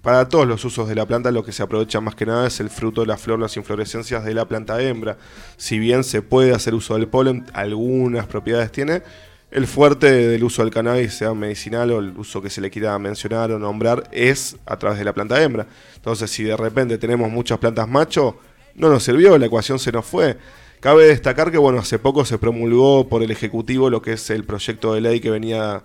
[0.00, 2.60] para todos los usos de la planta, lo que se aprovecha más que nada es
[2.60, 5.18] el fruto la flor, las inflorescencias de la planta hembra.
[5.58, 9.02] Si bien se puede hacer uso del polen, algunas propiedades tiene.
[9.50, 12.98] El fuerte del uso del cannabis, sea medicinal o el uso que se le quiera
[12.98, 15.66] mencionar o nombrar, es a través de la planta hembra.
[15.94, 18.38] Entonces, si de repente tenemos muchas plantas macho,
[18.76, 20.38] no nos sirvió, la ecuación se nos fue.
[20.80, 24.44] Cabe destacar que bueno, hace poco se promulgó por el Ejecutivo lo que es el
[24.44, 25.82] proyecto de ley que venía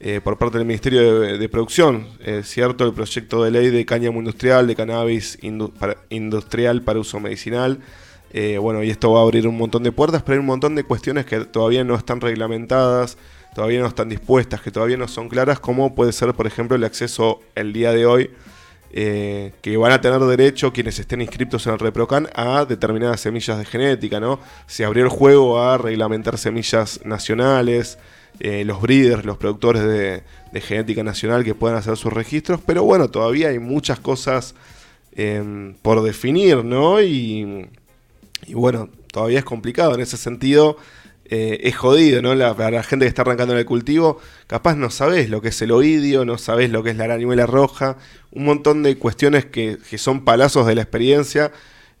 [0.00, 2.08] eh, por parte del Ministerio de, Producción,
[2.42, 5.38] cierto, el proyecto de ley de cáñamo industrial, de cannabis
[6.10, 7.80] industrial para uso medicinal.
[8.34, 10.74] Eh, bueno, y esto va a abrir un montón de puertas, pero hay un montón
[10.74, 13.18] de cuestiones que todavía no están reglamentadas,
[13.54, 16.84] todavía no están dispuestas, que todavía no son claras, como puede ser, por ejemplo, el
[16.84, 18.30] acceso el día de hoy
[18.94, 23.56] eh, que van a tener derecho quienes estén inscritos en el ReproCan a determinadas semillas
[23.56, 24.38] de genética, ¿no?
[24.66, 27.98] Se abrió el juego a reglamentar semillas nacionales,
[28.38, 30.22] eh, los breeders, los productores de,
[30.60, 34.54] genética nacional que puedan hacer sus registros, pero bueno, todavía hay muchas cosas
[35.16, 37.00] em, por definir, ¿no?
[37.00, 37.70] Y,
[38.46, 40.76] y bueno, todavía es complicado en ese sentido.
[41.34, 42.36] Eh, es jodido, ¿no?
[42.54, 45.62] para la gente que está arrancando en el cultivo, capaz no sabes lo que es
[45.62, 47.96] el oidio, no sabes lo que es la arañuela roja,
[48.32, 51.50] un montón de cuestiones que, son palazos de la experiencia.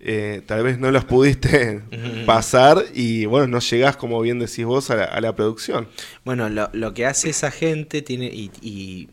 [0.00, 1.80] Eh, tal vez no los pudiste
[2.26, 5.88] pasar y bueno, no llegás, como bien decís vos, a la, producción.
[6.26, 9.08] Bueno, lo, que hace esa gente tiene y,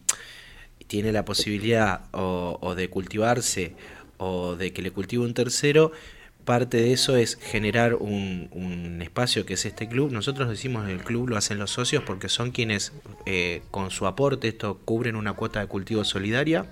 [0.88, 3.74] tiene la posibilidad o, de cultivarse
[4.18, 5.94] o de que le cultive un tercero,
[6.50, 10.12] parte de eso es generar un, espacio que es este club.
[10.12, 12.92] Nosotros decimos el club lo hacen los socios porque son quienes
[13.28, 16.66] eh, con su aporte esto cubren una cuota de cultivo solidaria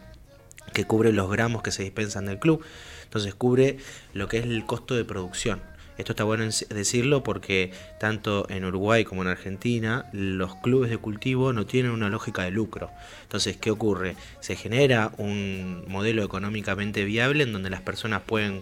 [0.74, 2.66] que cubre los gramos que se dispensan del club.
[3.04, 3.78] Entonces cubre
[4.16, 5.62] lo que es el costo de producción.
[5.98, 11.54] Esto está bueno decirlo porque tanto en Uruguay como en Argentina los clubes de cultivo
[11.54, 12.90] no tienen una lógica de lucro.
[13.24, 14.16] Entonces, ¿qué ocurre?
[14.40, 18.62] Se genera un modelo económicamente viable en donde las personas pueden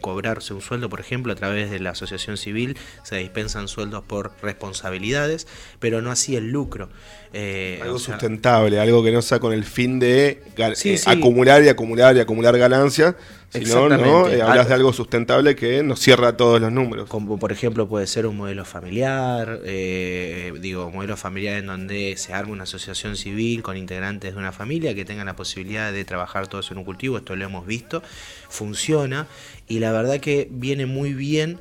[0.00, 4.32] cobrarse un sueldo, por ejemplo, a través de la asociación civil, se dispensan sueldos por
[4.42, 5.46] responsabilidades,
[5.78, 6.88] pero no así el lucro.
[7.32, 12.16] Eh, algo sustentable, algo que no sea con el fin de eh, acumular y acumular
[12.16, 13.14] y acumular ganancias,
[13.50, 14.28] sino ¿no?
[14.28, 17.08] Eh, hablas de algo sustentable que nos cierra todos los números.
[17.08, 22.52] Como por ejemplo puede ser un modelo familiar, digo, modelo familiar en donde se arma
[22.52, 26.72] una asociación civil con integrantes de una familia que tengan la posibilidad de trabajar todos
[26.72, 28.02] en un cultivo, esto lo hemos visto,
[28.48, 29.28] funciona
[29.68, 31.60] y la verdad que viene muy bien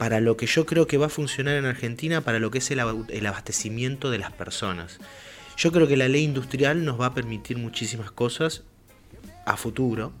[0.00, 2.70] para lo que yo creo que va a funcionar en Argentina, para lo que es
[2.70, 4.98] el, abastecimiento de las personas.
[5.58, 8.62] Yo creo que la ley industrial nos va a permitir muchísimas cosas
[9.44, 10.14] a futuro.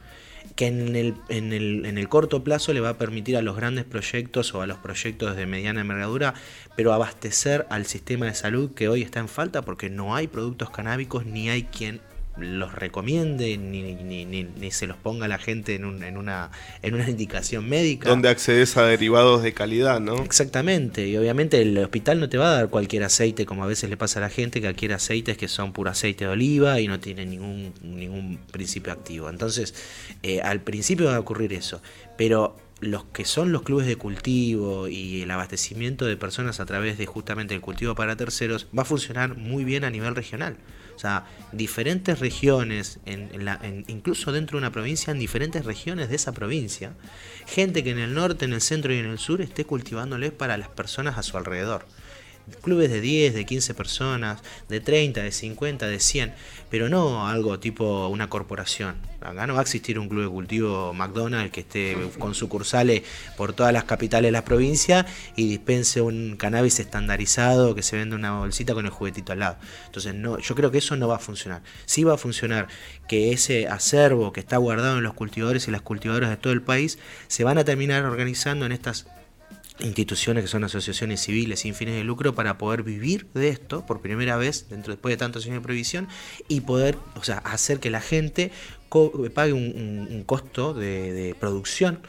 [0.54, 4.54] que en el, en, el, corto plazo le va a permitir a los grandes proyectos
[4.54, 6.34] o a los proyectos de mediana envergadura,
[6.76, 10.68] pero abastecer al sistema de salud que hoy está en falta porque no hay productos
[10.68, 12.02] canábicos ni hay quien
[12.36, 16.50] los recomiende ni, ni, ni, se los ponga la gente en, un, en, una,
[16.82, 18.08] en una indicación médica.
[18.08, 20.22] Donde accedes a derivados de calidad, ¿no?
[20.22, 23.90] Exactamente, y obviamente el hospital no te va a dar cualquier aceite, como a veces
[23.90, 26.88] le pasa a la gente que adquiere aceites que son puro aceite de oliva y
[26.88, 29.28] no tienen ningún, ningún principio activo.
[29.28, 29.74] Entonces,
[30.22, 31.82] eh, al principio va a ocurrir eso,
[32.16, 36.96] pero los que son los clubes de cultivo y el abastecimiento de personas a través
[36.96, 40.56] de justamente el cultivo para terceros va a funcionar muy bien a nivel regional.
[41.00, 43.58] O sea, diferentes regiones, en, la,
[43.88, 46.92] incluso dentro de una provincia, en diferentes regiones de esa provincia,
[47.46, 50.58] gente que en el norte, en el centro y en el sur esté cultivándoles para
[50.58, 51.86] las personas a su alrededor
[52.62, 56.34] clubes de 10, de 15 personas, de 30, de 50, de 100,
[56.70, 58.96] pero no algo tipo una corporación.
[59.20, 63.02] Acá no va a existir un club de cultivo McDonald's que esté con sucursales
[63.36, 68.16] por todas las capitales de la provincia y dispense un cannabis estandarizado que se vende
[68.16, 69.56] una bolsita con el juguetito al lado.
[69.86, 71.62] Entonces, no, yo creo que eso no va a funcionar.
[71.84, 72.68] Sí va a funcionar
[73.08, 76.62] que ese acervo que está guardado en los cultivadores y las cultivadoras de todo el
[76.62, 76.98] país
[77.28, 79.06] se van a terminar organizando en estas
[79.82, 84.00] instituciones que son asociaciones civiles sin fines de lucro para poder vivir de esto por
[84.00, 86.08] primera vez dentro después de tantos años de previsión
[86.48, 88.50] y poder o sea, hacer que la gente
[89.34, 92.00] pague un, costo de, de producción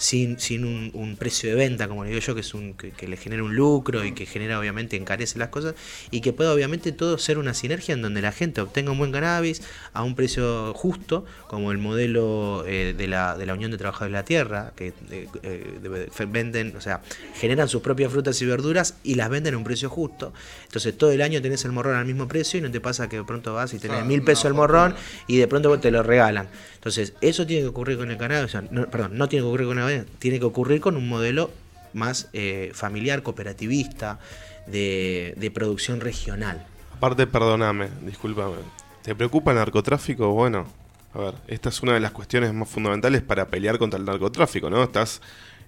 [0.00, 3.16] sin, sin un, precio de venta, como le digo yo, que, es un, que, le
[3.18, 5.74] genera un lucro y que genera obviamente encarece las cosas
[6.10, 9.12] y que pueda obviamente todo ser una sinergia en donde la gente obtenga un buen
[9.12, 9.60] cannabis
[9.92, 14.12] a un precio justo, como el modelo eh, de, la, de la Unión de Trabajadores
[14.12, 17.02] de la Tierra, que eh, eh, venden, o sea,
[17.34, 20.32] generan sus propias frutas y verduras y las venden a un precio justo.
[20.64, 23.16] Entonces todo el año tenés el morrón al mismo precio y no te pasa que
[23.18, 24.94] de pronto vas y tenés mil pesos el morrón
[25.26, 26.48] y de pronto te lo regalan.
[26.80, 28.52] Entonces, eso tiene que ocurrir con el cannabis,
[28.90, 31.50] perdón, no tiene que ocurrir con el tiene que ocurrir con un modelo
[31.92, 34.18] más eh, familiar, cooperativista,
[34.66, 36.66] de, producción regional.
[36.96, 38.56] Aparte, perdóname, discúlpame,
[39.02, 40.32] ¿te preocupa el narcotráfico?
[40.32, 40.66] Bueno,
[41.12, 44.70] a ver, esta es una de las cuestiones más fundamentales para pelear contra el narcotráfico,
[44.70, 44.82] ¿no?
[44.82, 45.20] Estás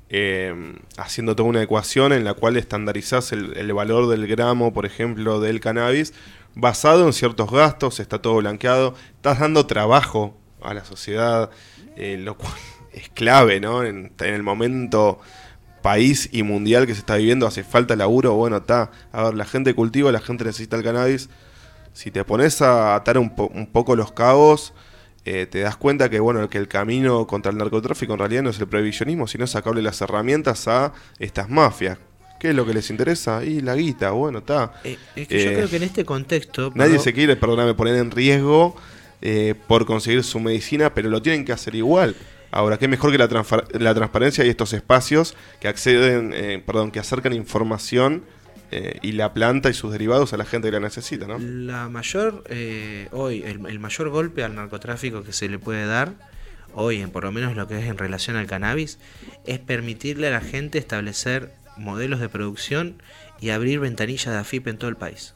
[0.08, 0.54] eh,
[0.96, 5.60] haciendo toda una ecuación en la cual estandarizás el, valor del gramo, por ejemplo, del
[5.60, 6.14] cannabis,
[6.54, 11.50] basado en ciertos gastos, está todo blanqueado, estás dando trabajo a la sociedad,
[11.96, 12.52] eh, lo cual
[12.92, 13.84] es clave, ¿no?
[13.84, 15.20] En, el momento
[15.82, 19.44] país y mundial que se está viviendo, hace falta laburo, bueno, está, a ver, la
[19.44, 21.28] gente cultiva, la gente necesita el cannabis.
[21.92, 23.30] Si te pones a atar un,
[23.72, 24.72] poco los cabos,
[25.24, 28.50] eh, te das cuenta que bueno que el camino contra el narcotráfico en realidad no
[28.50, 31.98] es el previsionismo, sino sacarle las herramientas a estas mafias.
[32.42, 33.44] ¿Qué es lo que les interesa?
[33.44, 34.72] Y la guita, bueno, está.
[34.82, 36.72] Eh, es que yo creo que en este contexto...
[36.74, 38.74] Nadie se quiere, perdóname, poner en riesgo
[39.24, 42.16] eh, por conseguir su medicina, pero lo tienen que hacer igual.
[42.50, 43.28] Ahora, qué mejor que la,
[43.78, 48.24] la transparencia y estos espacios que acceden, eh, perdón, que acercan información
[48.72, 51.38] eh, y la planta y sus derivados a la gente que la necesita, ¿no?
[51.38, 52.42] La mayor,
[53.12, 56.14] hoy, el, mayor golpe al narcotráfico que se le puede dar,
[56.74, 58.98] hoy, en por lo menos lo que es en relación al cannabis,
[59.46, 63.00] es permitirle a la gente establecer modelos de producción
[63.40, 65.34] y abrir ventanillas de AFIP en todo el país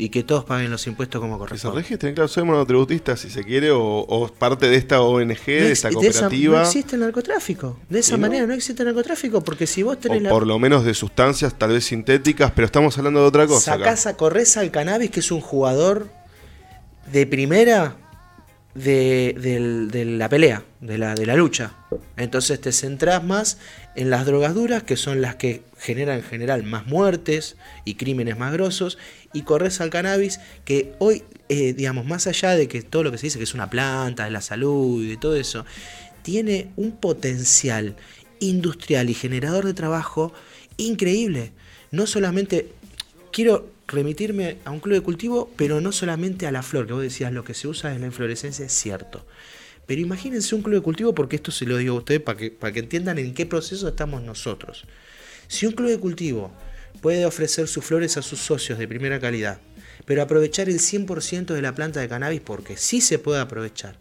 [0.00, 1.78] y que todos paguen los impuestos como corresponde.
[1.78, 5.72] Que se registren, claro, soy monotributista si se quiere, o, parte de esta ONG, de
[5.72, 6.60] esta cooperativa.
[6.60, 7.80] no existe el narcotráfico.
[7.88, 8.54] De esa manera no?
[8.54, 10.24] existe el narcotráfico, porque si vos tenés.
[10.26, 13.72] O por lo menos de sustancias tal vez sintéticas, pero estamos hablando de otra cosa.
[13.72, 16.06] Sacás a corres al cannabis, que es un jugador
[17.10, 17.96] de primera
[18.74, 21.72] de, la pelea, de la, de la lucha.
[22.16, 23.58] Entonces te centrás más
[23.96, 28.38] en las drogas duras, que son las que generan en general más muertes y crímenes
[28.38, 28.98] más grosos,
[29.32, 33.18] y corres al cannabis, que hoy, eh, digamos, más allá de que todo lo que
[33.18, 35.64] se dice que es una planta, de la salud y de todo eso,
[36.22, 37.96] tiene un potencial
[38.40, 40.32] industrial y generador de trabajo
[40.76, 41.52] increíble.
[41.90, 42.68] No solamente
[43.32, 47.02] quiero remitirme a un club de cultivo, pero no solamente a la flor, que vos
[47.02, 49.24] decías, lo que se usa en la inflorescencia es cierto.
[49.86, 52.50] Pero imagínense un club de cultivo, porque esto se lo digo a ustedes para que,
[52.50, 54.84] para que entiendan en qué proceso estamos nosotros.
[55.48, 56.52] Si un club de cultivo
[57.00, 59.60] puede ofrecer sus flores a sus socios de primera calidad,
[60.04, 63.96] pero aprovechar el 100% de la planta de cannabis porque sí se puede aprovechar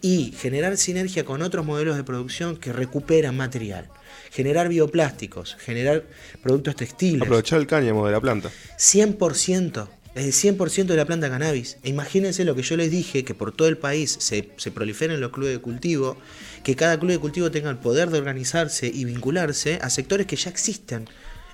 [0.00, 3.88] y generar sinergia con otros modelos de producción que recuperan material
[4.34, 6.04] generar bioplásticos, generar
[6.42, 7.22] productos textiles.
[7.22, 8.50] Aprovechar el cáñamo de la planta.
[8.78, 9.88] 100%.
[10.16, 11.78] Es el 100% de la planta de cannabis.
[11.84, 15.20] E imagínense lo que yo les dije, que por todo el país se, se proliferen
[15.20, 16.16] los clubes de cultivo,
[16.64, 20.36] que cada club de cultivo tenga el poder de organizarse y vincularse a sectores que
[20.36, 21.08] ya existen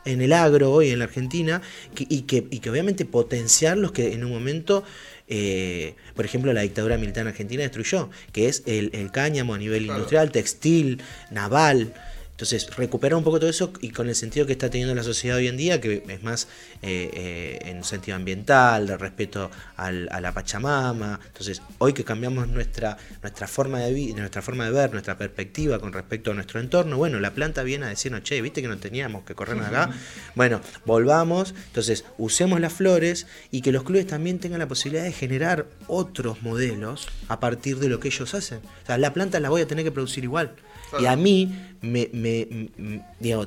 [0.04, 1.62] en el agro hoy en la Argentina
[1.96, 4.84] y, que, y que obviamente potenciarlos que en un momento
[5.32, 10.32] eh, por ejemplo, la dictadura militar argentina destruyó, que es el, cáñamo a nivel industrial,
[10.32, 11.94] textil, naval.
[12.40, 15.36] Entonces, recuperar un poco todo eso y con el sentido que está teniendo la sociedad
[15.36, 16.48] hoy en día, que es más
[16.80, 21.20] eh, eh, en un sentido ambiental, de respeto a la Pachamama.
[21.26, 25.92] Entonces, hoy que cambiamos nuestra, nuestra, forma de nuestra forma de ver, nuestra perspectiva con
[25.92, 29.24] respecto a nuestro entorno, bueno, la planta viene a decirnos, che, viste que no teníamos
[29.24, 29.90] que corrernos acá.
[30.34, 35.12] Bueno, volvamos, entonces usemos las flores y que los clubes también tengan la posibilidad de
[35.12, 38.60] generar otros modelos a partir de lo que ellos hacen.
[38.82, 40.54] O sea, la planta la voy a tener que producir igual.
[40.98, 42.10] Y a mí, me,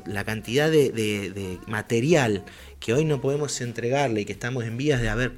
[0.05, 2.43] la cantidad de, material
[2.79, 5.31] que hoy no podemos entregarle y que estamos en vías de a ver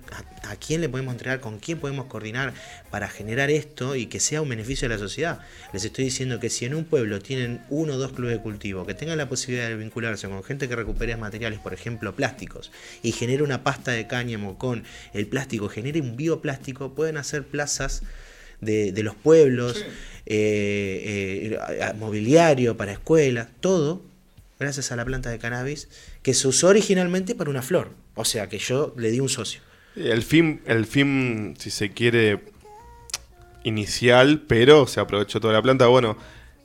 [0.43, 2.53] a, quién le podemos entregar, con quién podemos coordinar
[2.89, 5.39] para generar esto y que sea un beneficio de la sociedad.
[5.71, 8.85] Les estoy diciendo que si en un pueblo tienen uno o dos clubes de cultivo,
[8.85, 12.71] que tengan la posibilidad de vincularse con gente que recupere materiales, por ejemplo, plásticos,
[13.03, 18.01] y genere una pasta de cáñamo con el plástico, genere un bioplástico, pueden hacer plazas
[18.61, 19.85] de, los pueblos,
[20.25, 24.01] eh, eh, mobiliario para escuelas, todo
[24.59, 25.89] gracias a la planta de cannabis
[26.21, 27.91] que se usó originalmente para una flor.
[28.15, 29.61] O sea que yo le di un socio.
[29.95, 32.39] El fin, el fin, si se quiere,
[33.65, 35.87] inicial, pero se aprovechó toda la planta.
[35.87, 36.17] Bueno,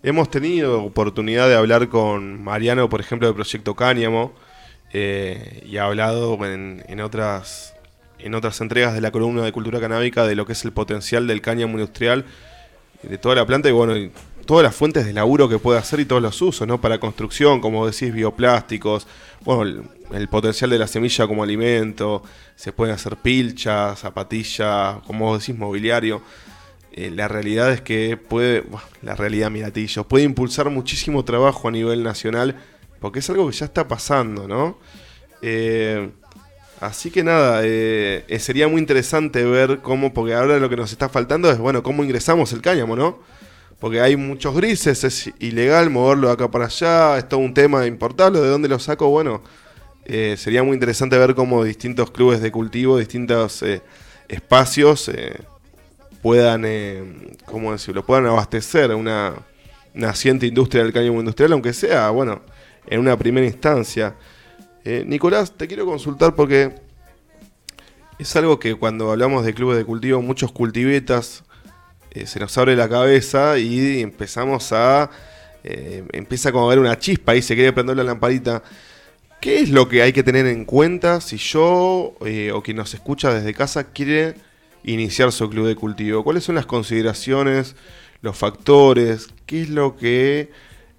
[0.02, 4.32] hemos tenido oportunidad de hablar con Mariano, por ejemplo, del proyecto Cáñamo,
[4.92, 7.74] eh, y ha hablado en, en otras
[8.22, 11.26] en otras entregas de la columna de cultura canábica de lo que es el potencial
[11.26, 12.24] del cáñamo industrial,
[13.02, 13.94] de toda la planta y bueno,
[14.46, 16.80] todas las fuentes de laburo que puede hacer y todos los usos, ¿no?
[16.80, 19.06] Para construcción, como decís, bioplásticos,
[19.44, 22.22] bueno, el, potencial de la semilla como alimento,
[22.56, 26.20] se pueden hacer pilchas, zapatillas, como decís, mobiliario.
[26.92, 28.64] Eh, la realidad es que puede,
[29.02, 32.56] la realidad miratillo, puede impulsar muchísimo trabajo a nivel nacional,
[32.98, 34.78] porque es algo que ya está pasando, ¿no?
[35.42, 36.10] Eh,
[36.80, 40.90] Así que nada, eh, eh, sería muy interesante ver cómo, porque ahora lo que nos
[40.90, 43.18] está faltando es, bueno, cómo ingresamos el cáñamo, ¿no?
[43.78, 47.86] Porque hay muchos grises, es ilegal moverlo de acá para allá, es todo un tema
[47.86, 49.10] importarlo, ¿de dónde lo saco?
[49.10, 49.42] Bueno,
[50.06, 53.62] eh, sería muy interesante ver cómo distintos clubes de cultivo, distintos
[54.26, 55.10] espacios
[56.22, 56.64] puedan,
[57.44, 59.34] ¿cómo decirlo?, puedan abastecer una
[59.92, 62.40] naciente industria del cáñamo industrial, aunque sea, bueno,
[62.86, 64.14] en una primera instancia.
[64.84, 66.74] Eh, Nicolás, te quiero consultar porque
[68.18, 71.44] es algo que cuando hablamos de clubes de cultivo, muchos cultivetas
[72.12, 75.10] eh, se nos abre la cabeza y empezamos a.
[75.62, 78.62] Eh, empieza como a ver una chispa y se quiere prender la lamparita.
[79.40, 82.14] ¿Qué es lo que hay que tener en cuenta si yo
[82.52, 84.34] o quien nos escucha desde casa quiere
[84.84, 86.24] iniciar su club de cultivo?
[86.24, 87.74] ¿Cuáles son las consideraciones,
[88.20, 89.28] los factores?
[89.46, 90.50] ¿Qué es lo que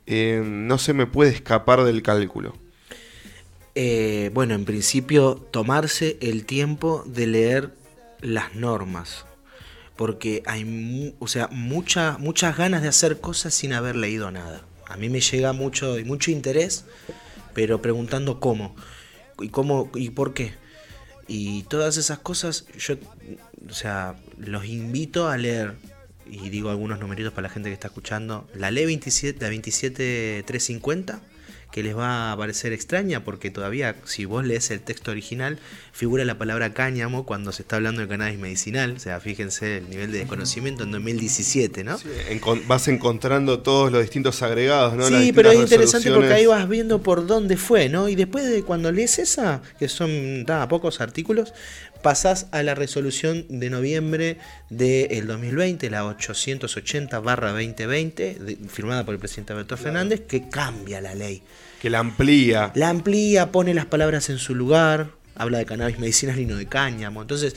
[0.07, 2.60] no se me puede escapar del cálculo?
[3.73, 7.73] Eh, bueno, en principio tomarse el tiempo de leer
[8.19, 9.25] las normas.
[9.95, 14.61] Porque hay o sea, muchas ganas de hacer cosas sin haber leído nada.
[14.87, 16.85] A mí me llega mucho, mucho interés,
[17.53, 18.75] pero preguntando cómo.
[19.39, 20.53] Y cómo y por qué.
[21.27, 22.95] Y todas esas cosas, yo,
[23.69, 25.75] o sea, los invito a leer.
[26.25, 28.49] Y digo algunos numeritos para la gente que está escuchando.
[28.53, 31.21] La ley 27, la 27350
[31.71, 35.59] que les va a parecer extraña porque todavía si vos lees el texto original
[35.91, 39.89] figura la palabra cáñamo cuando se está hablando de cannabis medicinal, o sea, fíjense el
[39.89, 41.97] nivel de desconocimiento en 2017, ¿no?
[42.67, 45.07] vas encontrando todos los distintos agregados, ¿no?
[45.07, 48.09] Sí, pero es interesante porque ahí vas viendo por dónde fue, ¿no?
[48.09, 51.53] Y después de cuando lees esa, que son pocos artículos,
[52.01, 54.37] pasás a la resolución de noviembre
[54.69, 61.41] del 2020, la 880-2020, firmada por el presidente Alberto Fernández, que cambia la ley.
[61.81, 62.71] Que la amplía.
[62.75, 66.67] La amplía, pone las palabras en su lugar, habla de cannabis medicinal y no de
[66.67, 67.21] cáñamo.
[67.21, 67.55] Entonces,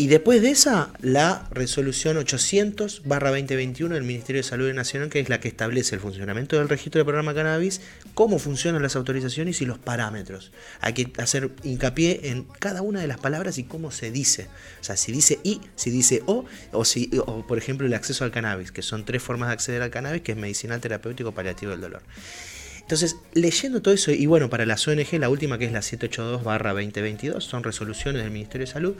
[0.00, 5.40] y después de esa, la resolución 800-2021 del Ministerio de Salud Nacional, que es la
[5.40, 7.82] que establece el funcionamiento del registro de programa cannabis,
[8.14, 10.52] cómo funcionan las autorizaciones y los parámetros.
[10.80, 14.48] Hay que hacer hincapié en cada una de las palabras y cómo se dice.
[14.80, 18.24] O sea, si dice y, si dice o, o, si, o por ejemplo el acceso
[18.24, 21.72] al cannabis, que son tres formas de acceder al cannabis, que es medicinal, terapéutico, paliativo
[21.72, 22.02] del dolor.
[22.90, 27.40] Entonces, leyendo todo eso, y bueno, para las ONG, la última que es la 782-2022,
[27.40, 28.96] son resoluciones del Ministerio de Salud,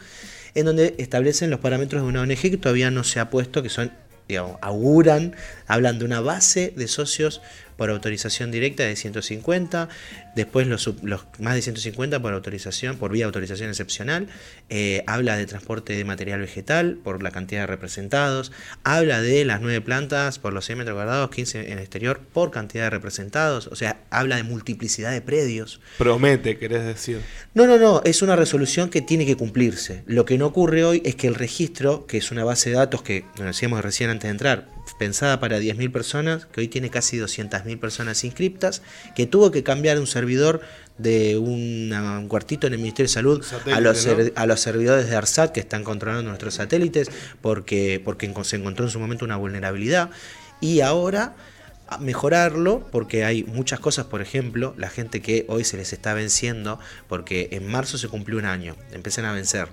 [0.55, 3.69] en donde establecen los parámetros de una ONG que todavía no se ha puesto, que
[3.69, 3.91] son,
[4.29, 5.35] digamos, auguran,
[5.67, 7.43] hablan de una base de socios
[7.81, 9.89] por autorización directa de 150,
[10.37, 14.29] después los, los más de 150 por autorización, por vía autorización excepcional,
[14.69, 18.53] eh, habla de transporte de material vegetal por la cantidad de representados,
[18.85, 22.85] habla de las 9 plantas por los 100 metros cuadrados, 15 en exterior por cantidad
[22.85, 25.81] de representados, o sea, habla de multiplicidad de predios.
[25.97, 27.23] Promete, querés decir.
[27.55, 30.03] No, no, no, es una resolución que tiene que cumplirse.
[30.05, 33.01] Lo que no ocurre hoy es que el registro, que es una base de datos
[33.01, 34.69] que, decíamos recién antes de entrar,
[34.99, 38.83] pensada para 10.000 personas, que hoy tiene casi 200.000 personas inscriptas,
[39.15, 40.61] que tuvo que cambiar un servidor
[40.99, 45.53] de un cuartito en el Ministerio de Salud a, los a los servidores de ARSAT
[45.53, 47.11] que están controlando nuestros satélites
[47.41, 50.11] porque, porque se encontró en su momento una vulnerabilidad.
[50.61, 51.35] Y ahora
[51.99, 56.79] mejorarlo porque hay muchas cosas, por ejemplo, la gente que hoy se les está venciendo
[57.09, 59.69] porque en marzo se cumplió un año, empiezan a vencer.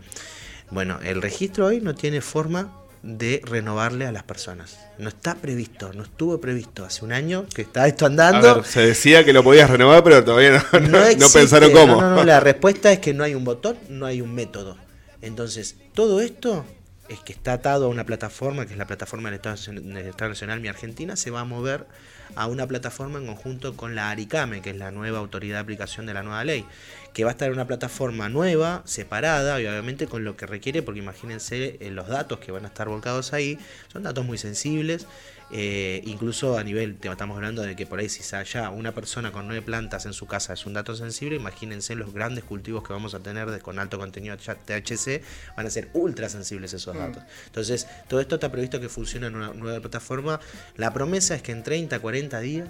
[0.71, 4.79] Bueno, el registro hoy no tiene forma de renovarle a las personas.
[4.97, 6.85] No está previsto, no estuvo previsto.
[6.85, 8.63] Hace un año que está esto andando.
[8.63, 12.01] se decía que lo podías renovar, pero todavía no, pensaron cómo.
[12.01, 14.77] No, no, la respuesta es que no hay un botón, no hay un método.
[15.21, 16.65] Entonces, todo esto
[17.09, 20.67] es que está atado a una plataforma, que es la plataforma del Estado, Nacional Mi
[20.67, 21.87] Argentina, se va a mover
[22.35, 26.05] a una plataforma en conjunto con la ARICAME, que es la nueva autoridad de aplicación
[26.05, 26.65] de la nueva ley,
[27.13, 30.81] que va a estar en una plataforma nueva, separada, y obviamente con lo que requiere,
[30.81, 33.57] porque imagínense eh, los datos que van a estar volcados ahí,
[33.91, 35.07] son datos muy sensibles,
[35.49, 39.47] eh, incluso a nivel, estamos hablando de que por ahí si ya una persona con
[39.47, 43.13] nueve plantas en su casa es un dato sensible, imagínense los grandes cultivos que vamos
[43.13, 45.21] a tener de, con alto contenido THC,
[45.55, 46.99] van a ser ultra sensibles esos mm.
[46.99, 47.23] datos.
[47.45, 50.39] Entonces, todo esto está previsto que funcione en una nueva plataforma.
[50.75, 52.69] La promesa es que en 30, 40 días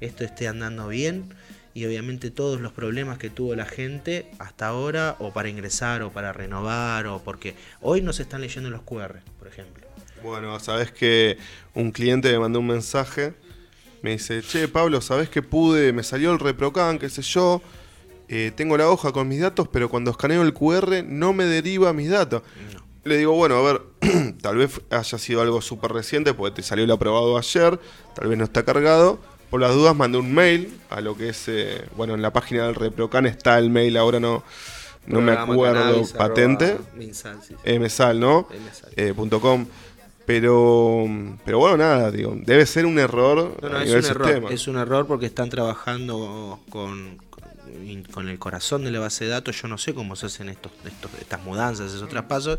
[0.00, 1.34] esto esté andando bien
[1.72, 6.10] y obviamente todos los problemas que tuvo la gente hasta ahora o para ingresar o
[6.10, 9.79] para renovar o porque hoy no se están leyendo los QR, por ejemplo.
[10.22, 11.38] Bueno, sabes que
[11.74, 13.32] un cliente me mandó un mensaje,
[14.02, 17.62] me dice, che, Pablo, sabes que pude, me salió el ReproCan, qué sé yo,
[18.28, 21.92] eh, tengo la hoja con mis datos, pero cuando escaneo el QR no me deriva
[21.92, 22.42] mis datos.
[23.02, 23.82] Le digo, bueno, a ver,
[24.42, 27.80] tal vez haya sido algo súper reciente, porque te salió el aprobado ayer,
[28.14, 29.18] tal vez no está cargado.
[29.48, 32.66] Por las dudas mandé un mail a lo que es, eh, bueno, en la página
[32.66, 34.44] del ReproCan está el mail, ahora no,
[35.06, 36.78] no me acuerdo, patente.
[37.80, 38.46] Msal, ¿no?
[38.96, 39.66] Eh, .com.
[40.26, 41.06] Pero,
[41.44, 43.56] pero bueno, nada, digo, debe ser un error.
[43.82, 47.18] es, un error es un error porque están trabajando con,
[48.12, 49.60] con, el corazón de la base de datos.
[49.60, 52.58] Yo no sé cómo se hacen estos, estos, estas mudanzas, esos traspasos,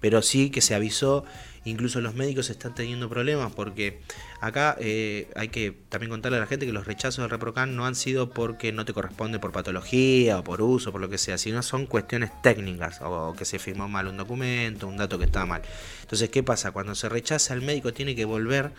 [0.00, 1.24] pero sí que se avisó
[1.64, 4.00] Incluso los médicos están teniendo problemas porque
[4.40, 7.84] acá eh, hay que también contarle a la gente que los rechazos del ReproCan no
[7.84, 11.36] han sido porque no te corresponde por patología o por uso, por lo que sea,
[11.36, 15.44] sino son cuestiones técnicas o que se firmó mal un documento, un dato que está
[15.44, 15.60] mal.
[16.00, 16.72] Entonces, ¿qué pasa?
[16.72, 18.72] Cuando se rechaza, el médico tiene que volver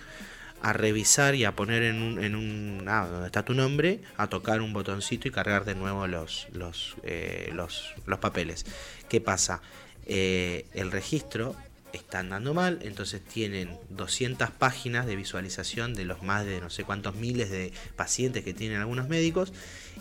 [0.64, 4.28] a revisar y a poner en un, en un ah, donde está tu nombre, a
[4.28, 8.66] tocar un botoncito y cargar de nuevo los, los, eh, los, los papeles.
[9.10, 9.62] ¿Qué pasa?
[10.06, 11.56] Eh, el registro
[11.94, 16.84] está andando mal, entonces tienen 200 páginas de visualización de los más de no sé
[16.84, 19.54] cuántos miles de pacientes que tienen algunos médicos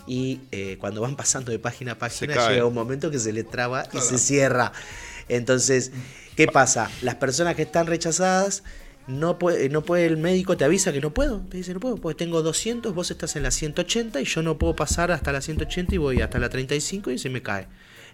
[0.07, 3.43] y eh, cuando van pasando de página a página llega un momento que se le
[3.43, 4.71] traba y se cierra.
[5.29, 5.91] Entonces,
[6.35, 6.89] ¿qué pasa?
[7.01, 8.63] Las personas que están rechazadas
[9.07, 11.97] no puede, no puede el médico te avisa que no puedo, te dice no puedo,
[11.97, 15.41] pues tengo 200, vos estás en la 180 y yo no puedo pasar hasta la
[15.41, 17.67] 180 y voy hasta la 35 y se me cae.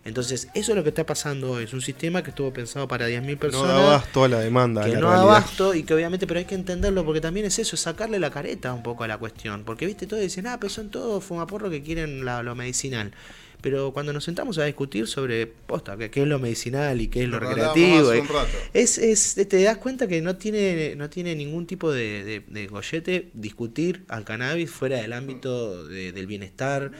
[0.07, 1.65] Entonces, eso es lo que está pasando hoy.
[1.65, 3.67] Es un sistema que estuvo pensado para 10.000 personas.
[3.67, 4.85] No da abasto a la demanda.
[4.85, 7.75] Que no da abasto y que obviamente, pero hay que entenderlo porque también es eso,
[7.75, 9.65] es sacarle la careta un poco a la cuestión.
[9.65, 13.11] Porque, viste, todos dicen, ah, pero son todos fumaporros que quieren lo medicinal.
[13.59, 17.29] Pero cuando nos sentamos a discutir sobre posta, qué es lo medicinal y qué es
[17.29, 18.13] lo, recreativo,
[18.73, 23.29] es, es, te das cuenta que no tiene, no tiene ningún tipo de, de, gollete
[23.33, 26.91] discutir al cannabis fuera del ámbito del bienestar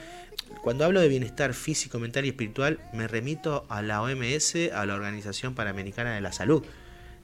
[0.68, 4.96] cuando hablo de bienestar físico, mental y espiritual, me remito a la OMS, a la
[4.96, 6.62] Organización Panamericana de la Salud,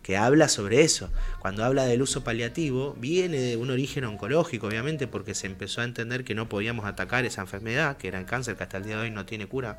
[0.03, 1.11] que habla sobre eso.
[1.41, 5.85] Cuando habla del uso paliativo, viene de un origen oncológico, obviamente, porque se empezó a
[5.85, 8.97] entender que no podíamos atacar esa enfermedad, que era el cáncer, que hasta el día
[8.97, 9.77] de hoy no tiene cura,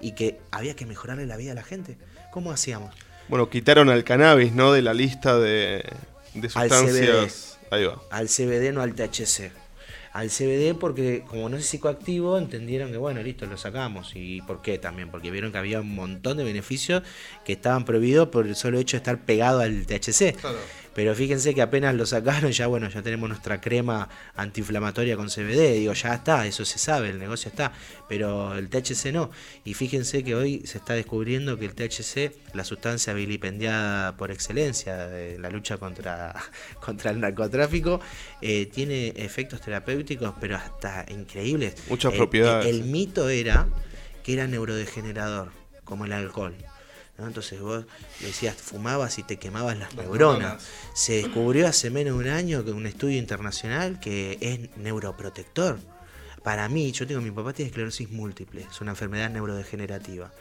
[0.00, 1.98] y que había que mejorarle la vida a la gente.
[2.30, 2.94] ¿Cómo hacíamos?
[3.28, 4.72] Bueno, quitaron al cannabis, ¿no?
[4.72, 5.84] De la lista de,
[6.32, 6.78] sustancias.
[6.80, 8.00] Al CBD, Ahí va.
[8.10, 9.61] Al CBD, no al THC
[10.12, 14.12] al CBD porque como no es psicoactivo entendieron que bueno, listo, lo sacamos.
[14.14, 15.10] ¿Y por qué también?
[15.10, 17.02] Porque vieron que había un montón de beneficios
[17.44, 20.36] que estaban prohibidos por el solo hecho de estar pegado al THC.
[20.94, 25.72] Pero fíjense que apenas lo sacaron, ya bueno, ya tenemos nuestra crema antiinflamatoria con CBD.
[25.74, 27.72] Digo, ya está, eso se sabe, el negocio está.
[28.08, 29.30] Pero el THC no.
[29.64, 35.06] Y fíjense que hoy se está descubriendo que el THC, la sustancia vilipendiada por excelencia
[35.06, 36.34] de la lucha contra,
[36.84, 38.00] contra el narcotráfico,
[38.42, 41.74] eh, tiene efectos terapéuticos pero hasta increíbles.
[41.88, 42.66] Muchas El- propiedades.
[42.66, 43.66] El, mito era
[44.22, 45.50] que era neurodegenerador,
[45.84, 46.54] como el alcohol.
[47.18, 47.26] ¿No?
[47.26, 47.84] Entonces vos
[48.20, 50.38] decías, fumabas y te quemabas las, Las neuronas.
[50.40, 50.64] neuronas.
[50.94, 55.78] Se descubrió hace menos de un año que un estudio internacional que es neuroprotector.
[56.42, 60.32] Para mí, yo tengo, mi papá tiene esclerosis múltiple, es una enfermedad neurodegenerativa.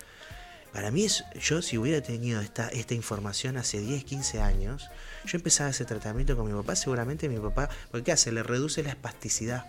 [0.73, 4.89] Para mí, es, yo si hubiera tenido esta, esta información hace 10, 15 años,
[5.25, 8.31] yo empezaba ese tratamiento con mi papá, seguramente mi papá, porque ¿qué hace?
[8.31, 9.65] Le reduce la espasticidad.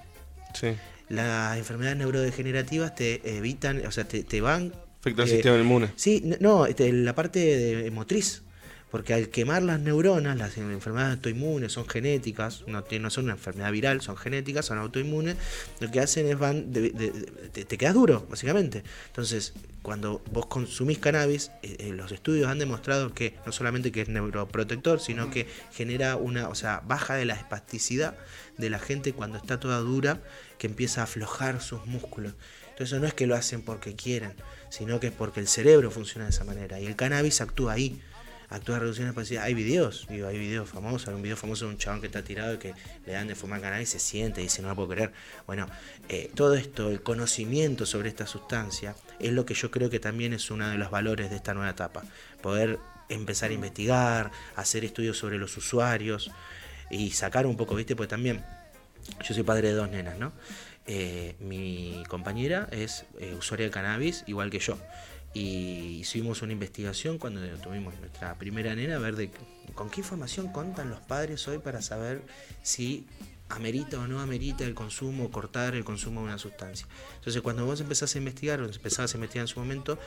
[0.54, 0.76] Sí.
[1.08, 4.72] Las enfermedades neurodegenerativas te evitan, o sea, te, te van...
[5.02, 5.90] Afecta al eh, sistema inmune.
[5.96, 8.42] Sí, no, este, la parte de- motriz.
[8.90, 13.72] Porque al quemar las neuronas, las enfermedades autoinmunes son genéticas, no, no son una enfermedad
[13.72, 15.36] viral, son genéticas, son autoinmunes,
[15.80, 18.82] lo que hacen es van, de- de- de- te, te quedas duro, básicamente.
[19.06, 24.02] Entonces, cuando vos consumís cannabis, eh, eh, los estudios han demostrado que no solamente que
[24.02, 28.14] es neuroprotector, sino que genera una, o sea, baja de la espasticidad
[28.58, 30.20] de la gente cuando está toda dura,
[30.58, 32.34] que empieza a aflojar sus músculos.
[32.72, 34.34] Entonces no es que lo hacen porque quieran,
[34.72, 36.80] sino que es porque el cerebro funciona de esa manera.
[36.80, 38.00] Y el cannabis actúa ahí.
[38.48, 39.44] Actúa reduciendo la espasticidad.
[39.44, 41.08] Hay videos, digo, hay videos famosos.
[41.08, 43.34] Hay un video famoso de un chabón que está tirado y que le dan de
[43.34, 45.12] fumar cannabis y se siente y dice, no lo puedo creer.
[45.46, 45.66] Bueno,
[46.08, 50.32] eh, todo esto, el conocimiento sobre esta sustancia, es lo que yo creo que también
[50.32, 52.04] es uno de los valores de esta nueva etapa.
[52.40, 52.78] Poder
[53.10, 56.30] empezar a investigar, hacer estudios sobre los usuarios
[56.90, 57.94] y sacar un poco, ¿viste?
[57.94, 58.42] Porque también
[59.22, 60.32] yo soy padre de dos nenas, ¿no?
[60.86, 64.76] Eh, mi compañera es eh, usuaria de cannabis, igual que yo.
[65.34, 69.30] Y hicimos una investigación cuando tuvimos nuestra primera nena, a ver de
[69.74, 72.22] con qué información contan los padres hoy para saber
[72.62, 73.06] si
[73.48, 76.86] amerita o no amerita el consumo, cortar el consumo de una sustancia.
[77.16, 79.98] Entonces, cuando vos empezás a investigar, o empezabas a investigar en su momento,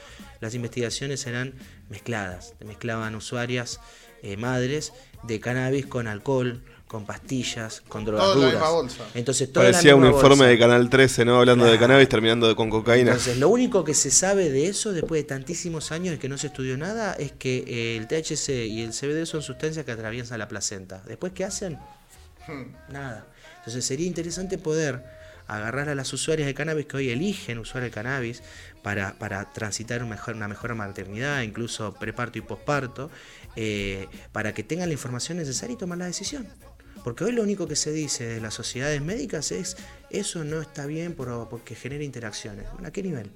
[0.41, 1.53] las investigaciones eran
[1.89, 2.55] mezcladas.
[2.65, 3.79] Mezclaban usuarias,
[4.23, 9.03] eh, madres, de cannabis con alcohol, con pastillas, con drogas Todo en la bolsa.
[9.15, 10.45] Entonces, toda la Parecía un informe bolsa.
[10.45, 11.39] de Canal 13, ¿no?
[11.39, 13.11] Hablando de cannabis, terminando de- con cocaína.
[13.11, 16.37] Entonces, lo único que se sabe de eso, después de tantísimos años de que no
[16.37, 20.37] se estudió nada, es que eh, el THC y el CBD son sustancias que atraviesan
[20.39, 21.01] la placenta.
[21.07, 21.79] Después, ¿qué hacen?
[22.89, 23.25] Nada.
[23.59, 25.03] Entonces, sería interesante poder
[25.47, 28.41] agarrar a las usuarias de cannabis que hoy eligen usar el cannabis
[28.83, 33.09] para, para transitar un mejor, una mejor maternidad, incluso preparto y posparto,
[33.55, 36.47] eh, para que tengan la información necesaria y tomar la decisión.
[37.05, 39.77] Porque hoy lo único que se dice de las sociedades médicas es
[40.09, 42.65] eso no está bien por- porque genera interacciones.
[42.73, 43.29] Bueno, ¿a qué nivel?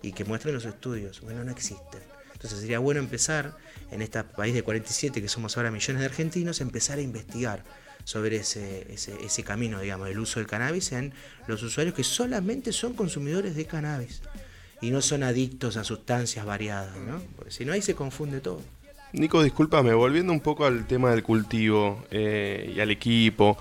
[0.00, 1.20] Y que muestren los estudios.
[1.20, 2.00] Bueno, no existen.
[2.32, 3.56] Entonces sería bueno empezar,
[3.90, 7.64] en este país de 47, que somos ahora millones de argentinos, empezar a investigar
[8.04, 11.12] sobre ese, ese, ese camino, digamos, del uso del cannabis en
[11.48, 14.20] los usuarios que solamente son consumidores de cannabis
[14.80, 17.20] y no son adictos a sustancias variadas, ¿no?
[17.34, 18.60] Porque si no, ahí se confunde todo.
[19.16, 23.56] Nico, discúlpame, volviendo un poco al tema del cultivo eh, y al equipo.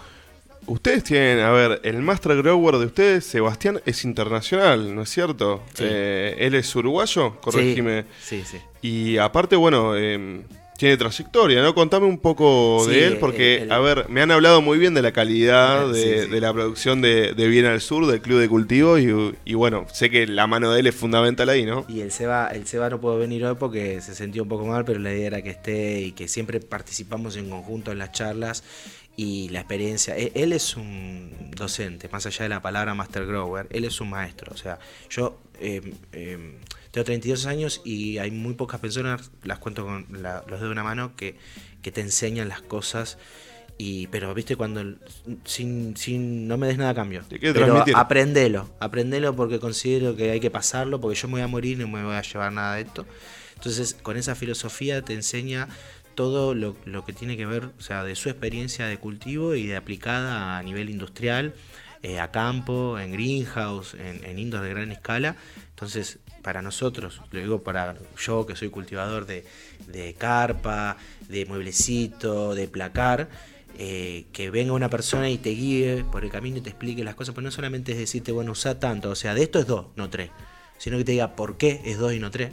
[0.67, 5.63] Ustedes tienen, a ver, el Master Grower de ustedes, Sebastián, es internacional, ¿no es cierto?
[5.73, 5.83] Sí.
[5.87, 8.03] Eh, él es uruguayo, corregime.
[8.21, 8.57] Sí, sí.
[8.81, 10.41] Y aparte, bueno, eh,
[10.77, 11.73] tiene trayectoria, ¿no?
[11.73, 14.77] Contame un poco Sí, de él, porque, el- el- a ver, me han hablado muy
[14.77, 16.29] bien de la calidad de, sí.
[16.29, 19.85] de la producción de, de Bien al Sur, del Club de Cultivo, y, y bueno,
[19.93, 21.85] sé que la mano de él es fundamental ahí, ¿no?
[21.87, 24.83] Y el Seba, el Seba no pudo venir hoy porque se sentía un poco mal,
[24.85, 28.63] pero la idea era que esté y que siempre participamos en conjunto en las charlas
[29.17, 30.17] y la experiencia.
[30.17, 34.09] E- Él es un docente, más allá de la palabra Master Grower, él es un
[34.09, 34.51] maestro.
[34.53, 34.77] O sea,
[35.09, 36.37] yo eh, eh,
[36.95, 40.69] tengo 32 años y hay muy pocas personas, las cuento con la- los dedos de
[40.71, 41.35] una mano, que,
[41.81, 43.17] que te enseñan las cosas.
[43.77, 44.81] Y, pero viste cuando
[45.43, 47.23] sin, sin no me des nada a cambio.
[47.29, 47.93] Pero transmitir.
[47.97, 51.81] aprendelo, aprendelo porque considero que hay que pasarlo, porque yo me voy a morir y
[51.81, 53.05] no me voy a llevar nada de esto.
[53.55, 55.67] Entonces, con esa filosofía te enseña
[56.15, 59.67] todo lo, lo que tiene que ver, o sea, de su experiencia de cultivo y
[59.67, 61.53] de aplicada a nivel industrial,
[62.03, 65.35] eh, a campo, en greenhouse, en, en indoor de gran escala.
[65.71, 69.43] Entonces, para nosotros, lo digo para yo que soy cultivador de,
[69.87, 70.95] de carpa,
[71.27, 73.29] de mueblecito, de placar,
[73.79, 77.15] eh, que venga una persona y te guíe por el camino y te explique las
[77.15, 79.87] cosas, pues no solamente es decirte, bueno, usa tanto, o sea, de esto es dos,
[79.95, 80.29] no tres,
[80.77, 82.51] sino que te diga por qué es dos y no tres.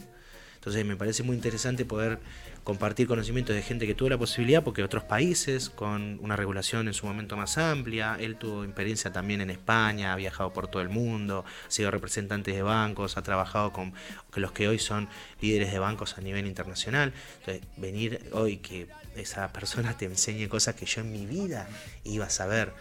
[0.55, 2.19] Entonces me parece muy interesante poder
[2.65, 6.95] compartir conocimientos de gente que tuvo la posibilidad, porque otros países con una regulación en
[6.95, 10.89] su momento más amplia, él tuvo experiencia también en España, ha viajado por todo el
[10.89, 13.93] mundo, ha sido representante de bancos, ha trabajado con
[14.35, 15.09] los que hoy son
[15.41, 17.13] líderes de bancos a nivel internacional.
[17.41, 21.69] Entonces, venir hoy que esa persona te enseñe cosas que yo en mi vida
[22.05, 22.73] iba a saber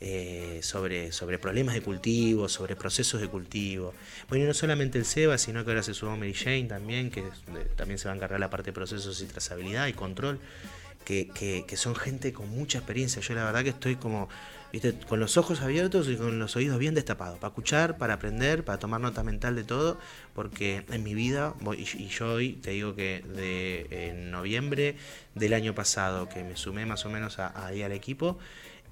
[0.00, 3.92] eh, sobre, sobre problemas de cultivo, sobre procesos de cultivo.
[4.28, 7.22] Bueno, y no solamente el SEBA, sino que ahora se sumó Mary Jane también, que
[7.76, 10.38] también se va a encargar la parte de procesos y trazabilidad y control.
[11.04, 13.22] que, que, que son gente con mucha experiencia.
[13.22, 14.28] Yo la verdad que estoy como,
[14.70, 18.64] viste, con los ojos abiertos y con los oídos bien destapados, para escuchar, para aprender,
[18.64, 19.98] para tomar nota mental de todo,
[20.34, 24.94] porque en mi vida, voy- y yo hoy te digo que de en noviembre
[25.34, 28.38] del año pasado, que me sumé más o menos a- ahí al equipo,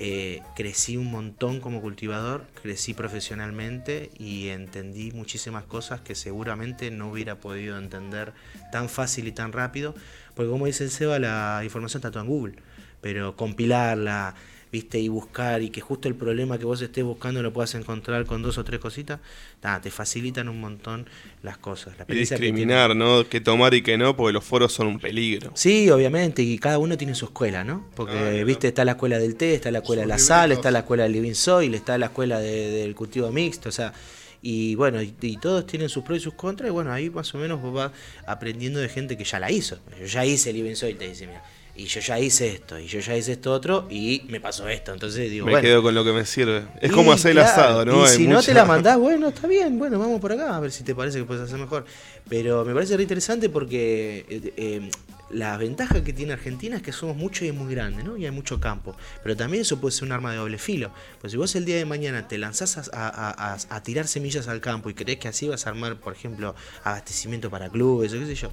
[0.01, 7.11] eh, crecí un montón como cultivador, crecí profesionalmente y entendí muchísimas cosas que seguramente no
[7.11, 8.33] hubiera podido entender
[8.71, 9.97] tan fácil y tan rápido,
[10.37, 12.55] porque como dice el Seba, la información está toda en Google,
[13.01, 14.37] pero compilarla,
[14.73, 18.27] viste, y buscar y que justo el problema que vos estés buscando lo puedas encontrar
[18.27, 19.21] con dos o tres cositas,
[19.63, 21.07] nada, te facilitan un montón
[21.43, 21.89] las cosas.
[21.97, 23.29] La Y experiencia que discriminar, ¿no?
[23.29, 25.53] Qué tomar y qué no, porque los foros son un peligro.
[25.55, 27.87] Sí, obviamente, y cada uno tiene su escuela, ¿no?
[27.95, 28.45] Porque, Claro.
[28.47, 31.05] viste, está la escuela del té, está la escuela de la sal, está la escuela
[31.05, 33.93] del living soil, está la escuela de- del cultivo mixto, o sea,
[34.41, 37.35] y bueno, y, y todos tienen sus pros y sus contras, y bueno, ahí más
[37.35, 37.91] o menos vos vas
[38.27, 39.79] aprendiendo de gente que ya la hizo.
[39.99, 41.43] Yo ya hice living soil, te dice, mira,
[41.79, 44.93] y yo ya hice esto, y yo ya hice esto otro, y me pasó esto,
[44.93, 45.67] entonces digo, Me bueno.
[45.67, 46.65] quedo con lo que me sirve.
[46.83, 48.05] Es como hacer el asado, ¿no?
[48.05, 50.61] Y Hay si no te la mandás, bueno, está bien, bueno, vamos por acá a
[50.61, 51.85] ver si te parece que puedes hacer mejor.
[52.29, 54.91] Pero me parece re interesante porque eh, eh,
[55.31, 58.17] la ventaja que tiene Argentina es que somos mucho y es muy grande, ¿no?
[58.17, 58.97] Y hay mucho campo.
[59.23, 60.91] Pero también eso puede ser un arma de doble filo.
[61.21, 64.49] Pues si vos el día de mañana te lanzás a, a- a- a tirar semillas
[64.49, 66.55] al campo y crees que así vas a armar, por ejemplo,
[66.85, 68.51] abastecimiento para clubes o qué sé yo,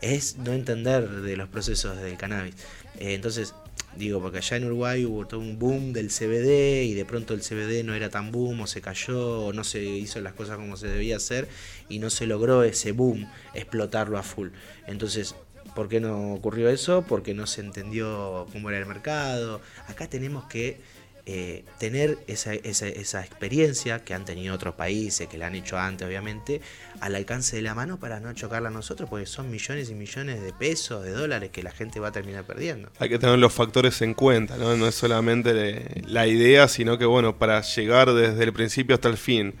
[0.00, 2.54] es no entender de los procesos del cannabis.
[2.98, 3.54] Eh, entonces,
[3.96, 7.40] digo, porque allá en Uruguay hubo todo un boom del CBD y de pronto el
[7.40, 10.76] CBD no era tan boom o se cayó o no se hizo las cosas como
[10.76, 11.48] se debía hacer
[11.88, 14.48] y no se logró ese boom explotarlo a full.
[14.86, 15.34] Entonces,
[15.74, 17.04] ¿por qué no ocurrió eso?
[17.06, 19.60] Porque no se entendió cómo era el mercado.
[19.88, 20.80] Acá tenemos que
[21.26, 25.78] eh, tener esa, esa, esa experiencia que han tenido otros países, que la han hecho
[25.78, 26.60] antes obviamente,
[27.00, 30.42] al alcance de la mano para no chocarla a nosotros, porque son millones y millones
[30.42, 32.90] de pesos, de dólares que la gente va a terminar perdiendo.
[32.98, 34.76] Hay que tener los factores en cuenta, ¿no?
[34.76, 39.16] No es solamente la idea, sino que, bueno, para llegar desde el principio hasta el
[39.16, 39.54] fin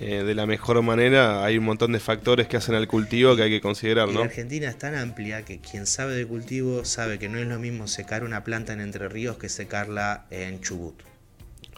[0.00, 3.42] eh, de la mejor manera, hay un montón de factores que hacen al cultivo que
[3.44, 4.20] hay que considerar, Y ¿no?
[4.20, 7.58] la Argentina es tan amplia que quien sabe de cultivo sabe que no es lo
[7.58, 10.94] mismo secar una planta en Entre Ríos que secarla en Chubut.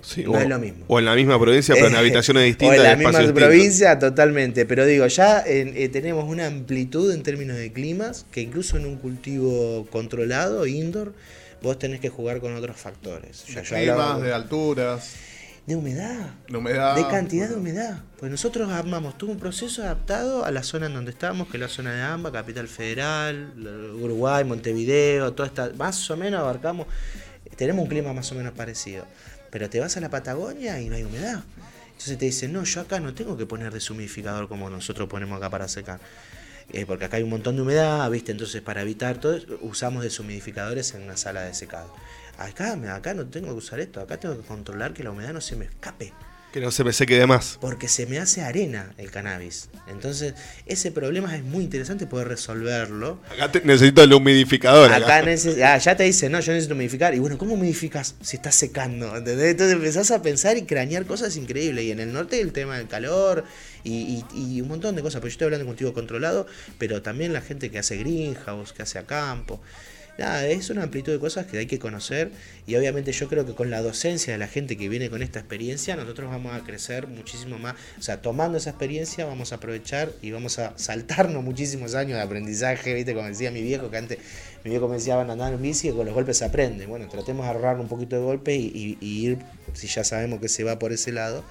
[0.02, 0.84] Sí, no o, es lo mismo.
[0.88, 2.76] o en la misma provincia, pero en habitaciones O distintas.
[2.76, 4.64] en de la misma provincia, totalmente.
[4.64, 8.86] Pero digo, ya en- eh, tenemos una amplitud en términos de climas que incluso en
[8.86, 11.12] un cultivo controlado, indoor,
[11.62, 13.44] vos tenés que jugar con otros factores.
[13.52, 15.16] De climas, de alturas,
[15.66, 16.30] de humedad.
[16.48, 16.94] de humedad.
[16.94, 17.98] De cantidad de humedad.
[18.18, 21.60] Pues nosotros armamos todo un proceso adaptado a la zona en donde estamos, que es
[21.60, 23.52] la zona de AMBA, Capital Federal,
[24.00, 25.70] Uruguay, Montevideo, toda esta.
[25.76, 26.86] Más o menos abarcamos.
[27.56, 29.04] Tenemos un clima más o menos parecido.
[29.50, 31.42] Pero te vas a la Patagonia y no hay humedad.
[31.86, 35.50] Entonces te dicen, no, yo acá no tengo que poner deshumidificador como nosotros ponemos acá
[35.50, 35.98] para secar.
[36.72, 38.32] Eh, porque acá hay un montón de humedad, ¿viste?
[38.32, 41.92] Entonces, para evitar todo, usamos deshumidificadores en una sala de secado.
[42.39, 45.41] Acá, acá no tengo que usar esto, acá tengo que controlar que la humedad no
[45.41, 46.12] se me escape
[46.53, 47.57] Que no se me seque de más.
[47.61, 49.68] porque se me hace arena el cannabis.
[49.89, 50.34] Entonces,
[50.66, 53.20] ese problema es muy interesante poder resolverlo.
[53.30, 54.93] Acá te- necesito el humidificador.
[54.93, 57.14] Acá neces- ah, ya te dice, no, yo necesito humidificar.
[57.14, 59.16] Y bueno, ¿cómo humidificas si estás secando?
[59.16, 59.51] ¿Entendés?
[59.53, 61.84] Entonces empezás a pensar y cranear cosas increíbles.
[61.84, 63.45] Y en el norte el tema del calor
[63.84, 65.20] y, y- y un montón de cosas.
[65.20, 66.47] Porque yo estoy hablando de cultivo controlado,
[66.78, 69.61] pero también la gente que hace greenhouse, que hace a campo.
[70.18, 72.32] Nada, es una amplitud de cosas que hay que conocer
[72.66, 75.40] y obviamente yo creo que con la docencia de la gente que viene con esta
[75.40, 80.10] experiencia nosotros vamos a crecer muchísimo más, o sea, tomando esa experiencia vamos a aprovechar
[80.22, 84.18] y vamos a saltarnos muchísimos años de aprendizaje, viste, como decía mi viejo, que antes
[84.64, 86.86] mi viejo me decía van a andar en bici y con los golpes se aprende,
[86.86, 89.38] bueno, tratemos de ahorrar un poquito de golpe y, y- y ir,
[89.74, 91.44] si ya sabemos que se va por ese lado,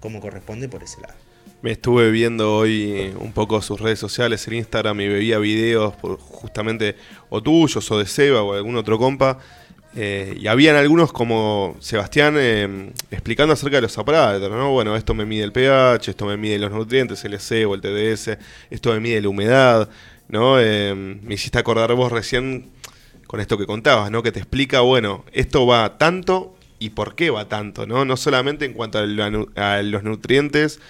[0.00, 1.14] como corresponde por ese lado.
[1.62, 6.18] Me estuve viendo hoy un poco sus redes sociales en Instagram y veía videos por
[6.18, 6.96] justamente
[7.30, 9.38] o tuyos o de Seba o algún otro compa.
[9.94, 14.72] eh, y habían algunos como Sebastián eh, explicando acerca de los aparatos, ¿no?
[14.72, 17.80] Bueno, esto me mide el pH, esto me mide los nutrientes, el EC o el
[17.80, 18.38] TDS,
[18.70, 19.88] esto me mide la humedad,
[20.28, 20.58] ¿no?
[20.58, 22.70] Eh, me hiciste acordar vos recién
[23.28, 24.22] con esto que contabas, ¿no?
[24.22, 28.04] Que te explica, bueno, esto va tanto y por qué va tanto, ¿no?
[28.04, 29.02] No solamente en cuanto a,
[29.76, 30.80] a los nutrientes,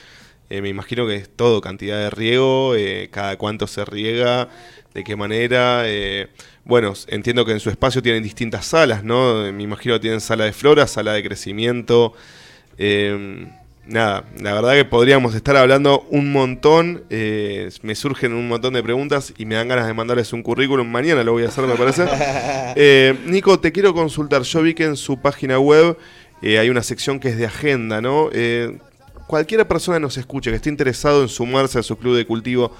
[0.50, 4.48] eh, me imagino que es todo, cantidad de riego, eh, cada cuánto se riega,
[4.92, 5.84] de qué manera.
[5.86, 6.28] eh,
[6.64, 9.50] bueno, entiendo que en su espacio tienen distintas salas, ¿no?
[9.50, 12.12] Me imagino que tienen sala de flora, sala de crecimiento.
[13.86, 17.04] nada, la verdad que podríamos estar hablando un montón.
[17.08, 20.86] me surgen un montón de preguntas y me dan ganas de mandarles un currículum.
[20.86, 22.04] Mañana lo voy a hacer, me parece.
[23.26, 24.42] Nico, te quiero consultar.
[24.42, 25.96] Yo vi que en su página web
[26.42, 28.30] hay una sección que es de agenda, ¿no?
[29.22, 32.26] Eh, cualquier persona que nos escuche, que esté interesado en sumarse a su club de
[32.26, 32.72] cultivo,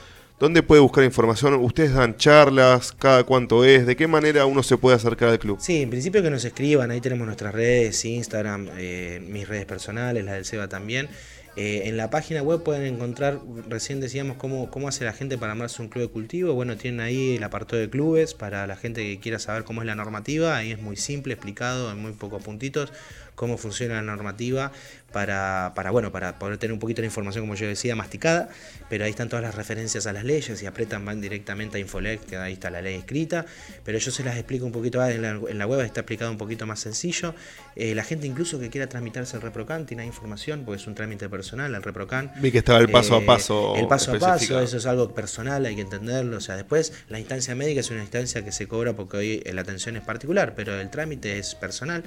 [0.42, 1.54] ¿Dónde puede buscar información?
[1.54, 2.90] ¿Ustedes dan charlas?
[2.90, 3.86] ¿Cada cuánto es?
[3.86, 5.58] ¿De qué manera uno se puede acercar al club?
[5.60, 10.24] Sí, en principio que nos escriban, ahí tenemos nuestras redes, Instagram, eh, mis redes personales,
[10.24, 11.08] la del Seba también.
[11.54, 13.38] Eh, en la página web pueden encontrar,
[13.68, 16.54] recién decíamos, cómo, cómo hace la gente para armarse un club de cultivo.
[16.54, 19.86] Bueno, tienen ahí el apartado de clubes para la gente que quiera saber cómo es
[19.86, 20.56] la normativa.
[20.56, 22.92] Ahí es muy simple, explicado en muy pocos puntitos
[23.34, 24.72] cómo funciona la normativa
[25.12, 28.48] para, para, bueno, para poder tener un poquito de información, como yo decía, masticada,
[28.88, 32.24] pero ahí están todas las referencias a las leyes y apretan, van directamente a Infolec,
[32.24, 33.44] que ahí está la ley escrita,
[33.84, 36.38] pero yo se las explico un poquito en la, en la web, está explicado un
[36.38, 37.34] poquito más sencillo.
[37.76, 41.28] Eh, la gente incluso que quiera tramitarse el ReproCan tiene información, porque es un trámite
[41.28, 42.32] personal, el ReproCan.
[42.40, 43.76] Vi que estaba el paso a Eh, paso.
[43.76, 46.36] El paso a paso, eso es algo personal, hay que entenderlo.
[46.38, 49.60] O sea, después la instancia médica es una instancia que se cobra porque hoy la
[49.62, 52.02] atención es particular, pero el trámite es personal.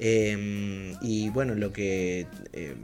[0.00, 2.74] Eh, y bueno, lo que eh,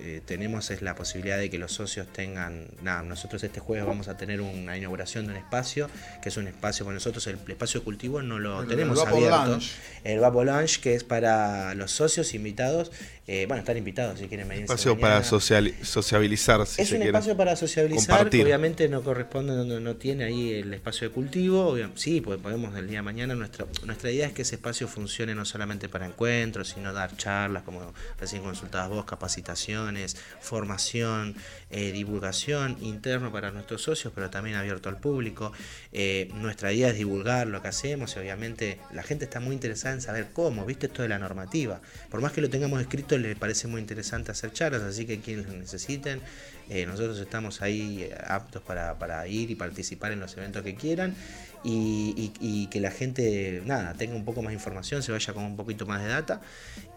[0.00, 4.08] eh, tenemos es la posibilidad de que los socios tengan, nada, nosotros este jueves vamos
[4.08, 5.88] a tener una inauguración de un espacio,
[6.22, 9.08] que es un espacio con nosotros, el espacio de cultivo no lo El- tenemos el
[9.08, 9.58] abierto.
[10.04, 12.92] El Vapo Lounge, que es para los socios invitados,
[13.26, 14.64] eh, bueno, están invitados si quieren venir.
[14.64, 18.44] Espacio para social, sociabilizar, si Es se un espacio para socializar, Compartir.
[18.44, 22.86] obviamente no corresponde, no, no tiene ahí el espacio de cultivo, sí, pues podemos el
[22.86, 26.43] día de mañana, nuestra, nuestra idea es que ese espacio funcione no solamente para encuentros,
[26.64, 31.34] sino dar charlas, como recién consultabas vos, capacitaciones, formación,
[31.70, 35.52] eh, divulgación interno para nuestros socios, pero también abierto al público.
[35.92, 39.94] Eh, nuestra idea es divulgar lo que hacemos y obviamente la gente está muy interesada
[39.94, 41.80] en saber cómo, viste esto de la normativa.
[42.10, 45.46] Por más que lo tengamos escrito, le parece muy interesante hacer charlas, así que quienes
[45.46, 46.20] lo necesiten,
[46.70, 51.14] eh, nosotros estamos ahí eh, aptos para, ir y participar en los eventos que quieran
[51.62, 55.56] y, que la gente, nada, tenga un poco más de información, se vaya con un
[55.56, 56.40] poquito más de data.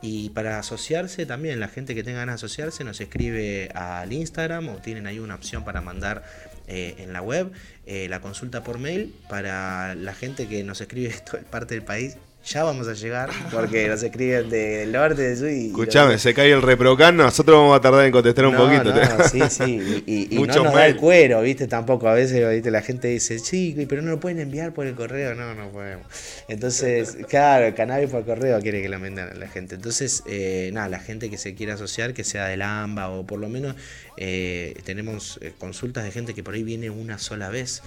[0.01, 4.69] Y para asociarse también, la gente que tenga ganas de asociarse nos escribe al Instagram
[4.69, 6.23] o tienen ahí una opción para mandar
[6.67, 7.51] eh, en la web
[7.85, 12.17] la consulta por mail para la gente que nos escribe de toda parte del país.
[12.49, 15.65] Ya vamos a llegar porque nos escriben de- del norte, del sur y...
[15.67, 18.85] Escuchame, se cae el reprocan, nosotros vamos a tardar en contestar un No, poquito.
[18.95, 20.01] no, sí, sí.
[20.05, 21.67] Y, y- y no nos da el cuero, ¿viste?
[21.67, 22.07] Tampoco.
[22.07, 22.71] A veces ¿viste?
[22.71, 25.35] la gente dice, sí, pero no lo pueden enviar por el correo.
[25.35, 26.05] No, no podemos.
[26.47, 29.75] Entonces, claro, el cannabis por correo quiere que lo envíen a la gente.
[29.75, 33.39] Entonces, eh, nada, la gente que se quiera asociar, que sea del AMBA o por
[33.39, 33.75] lo menos
[34.15, 37.81] eh, tenemos eh, consultas de gente que por ahí viene una sola vez.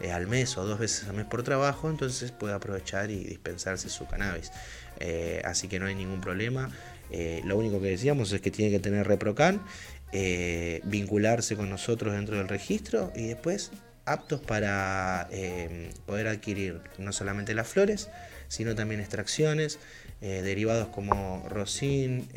[0.00, 3.88] Eh, al mes o dos veces al mes por trabajo, entonces puede aprovechar y dispensarse
[3.88, 4.52] su cannabis.
[5.00, 6.70] Eh, así que no hay ningún problema.
[7.10, 9.62] Eh, lo único que decíamos es que tiene que tener ReproCan,
[10.84, 13.70] vincularse con nosotros dentro del registro y después
[14.06, 15.28] aptos para
[16.06, 18.08] poder adquirir no solamente las flores,
[18.48, 19.78] sino también extracciones,
[20.20, 22.28] derivados como rosin,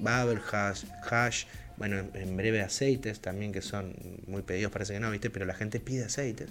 [0.00, 1.44] bubble hash, hash,
[1.76, 3.94] bueno, en, en breve aceites también que son
[4.26, 5.30] muy pedidos, parece que no, ¿viste?
[5.30, 6.48] Pero la gente pide aceites.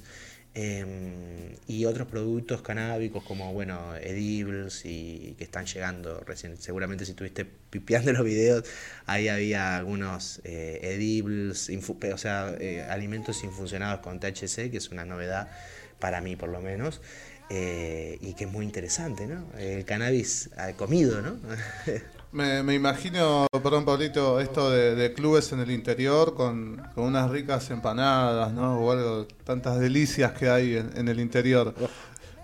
[0.59, 6.57] Eh, y otros productos canábicos como bueno edibles y que están llegando recién.
[6.57, 8.63] Seguramente si estuviste pipeando los videos
[9.05, 15.05] ahí había algunos eh, edibles o sea eh, alimentos infusionados con THC que es una
[15.05, 15.51] novedad
[15.99, 17.01] para mí por lo menos
[17.49, 21.37] eh, y que es muy interesante no el cannabis eh, comido no
[22.31, 27.29] Me, me imagino, perdón Pablito, esto de, de clubes en el interior con, con unas
[27.31, 28.79] ricas empanadas, ¿no?
[28.79, 31.73] O algo, tantas delicias que hay en, en el interior.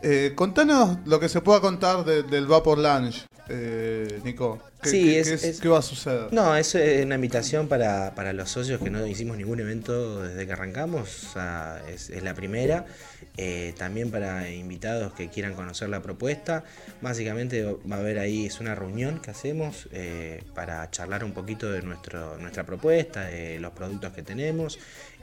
[0.01, 4.61] Eh, contanos lo que se pueda contar de- del Vapor Lounge, eh, Nico.
[4.81, 6.33] ¿Qué, Sí, qué- es- qué es- es- qué va a suceder?
[6.33, 10.45] No, eso es una invitación para, para los socios que no hicimos ningún evento desde
[10.45, 11.29] que arrancamos,
[11.87, 12.85] es la primera.
[13.37, 16.63] Eh, también para invitados que quieran conocer la propuesta.
[17.01, 21.71] Básicamente va a haber ahí, es una reunión que hacemos eh, para charlar un poquito
[21.71, 24.77] de nuestro, nuestra propuesta, de los productos que tenemos.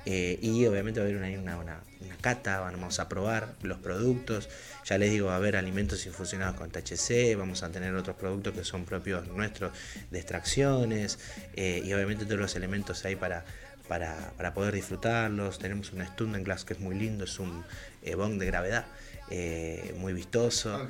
[0.07, 3.79] Eh, y obviamente va a haber una, una, una- una cata, vamos a probar los
[3.79, 4.49] productos.
[4.87, 8.55] Ya les digo, va a haber alimentos infusionados con THC, vamos a tener otros productos
[8.55, 9.73] que son propios nuestros
[10.11, 11.19] de extracciones
[11.57, 13.45] eh, y obviamente todos los elementos ahí para,
[13.89, 15.59] para, para poder disfrutarlos.
[15.59, 17.65] Tenemos un Stundenglas que es muy lindo, es un
[18.03, 18.87] eh, bong de gravedad
[19.31, 20.89] eh, muy vistoso.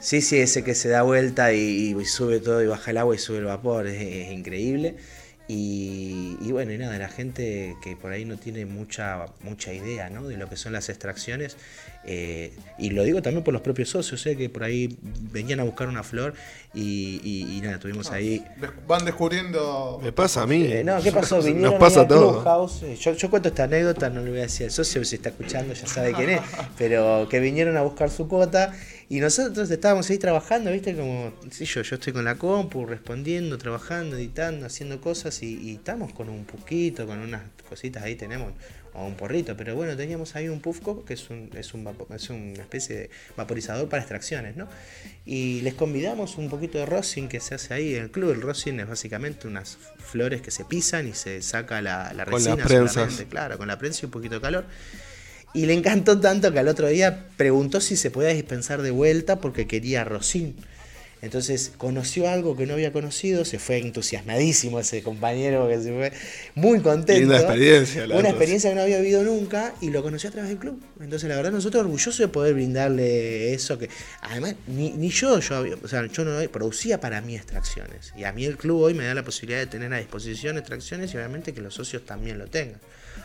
[0.00, 3.14] Sí, sí, ese que se da vuelta y, y sube todo y baja el agua
[3.14, 4.96] y sube el vapor, es, es increíble.
[5.54, 10.08] Y, y bueno, y nada, la gente que por ahí no tiene mucha, mucha idea
[10.08, 10.26] ¿no?
[10.26, 11.58] de lo que son las extracciones,
[12.04, 14.96] eh, y lo digo también por los propios socios, eh, que por ahí
[15.30, 16.32] venían a buscar una flor
[16.72, 18.42] y, y- y nada, tuvimos ahí
[18.88, 20.00] van descubriendo...
[20.02, 20.64] Me pasa a mí.
[20.64, 21.42] eh, no, ¿qué pasó?
[21.42, 22.36] Vinieron Nos pasa a al todos.
[22.42, 22.82] Clubhouse.
[22.84, 25.28] Eh, Yo, yo cuento esta anécdota, no le voy a decir al socio, si está
[25.28, 26.40] escuchando ya sabe quién es,
[26.78, 28.72] pero que vinieron a buscar su cuota
[29.12, 30.96] Y nosotros estábamos ahí trabajando, ¿viste?
[30.96, 35.74] Como, sí, yo, yo estoy con la compu, respondiendo, trabajando, editando, haciendo cosas y, y
[35.74, 38.54] estamos con un poquito, con unas cositas ahí tenemos,
[38.94, 42.30] o un porrito, pero bueno, teníamos ahí un Pufco, que es, un, es, un es
[42.30, 44.66] una especie de vaporizador para extracciones, ¿no?
[45.26, 48.30] Y les convidamos un poquito de rosin que se hace ahí en el club.
[48.30, 52.32] El rosin es básicamente unas flores que se pisan y se saca la, la Con
[52.34, 52.94] resina prensas.
[52.94, 54.64] solamente, claro, con la prensa y un poquito de calor.
[55.54, 59.40] Y le encantó tanto que al otro día preguntó si se podía dispensar de vuelta
[59.40, 60.56] porque quería rosin.
[61.22, 66.12] Entonces conoció algo que no había conocido, se fue entusiasmadísimo ese compañero que se fue
[66.56, 67.20] muy contento.
[67.20, 70.50] Linda experiencia, la Una experiencia que no había vivido nunca y lo conoció a través
[70.50, 70.82] del club.
[71.00, 73.88] Entonces la verdad nosotros orgullosos de poder brindarle eso que
[74.20, 78.12] además ni, ni yo, yo, o sea, yo no producía para mí extracciones.
[78.16, 81.14] Y a mí el club hoy me da la posibilidad de tener a disposición extracciones
[81.14, 82.80] y obviamente que los socios también lo tengan.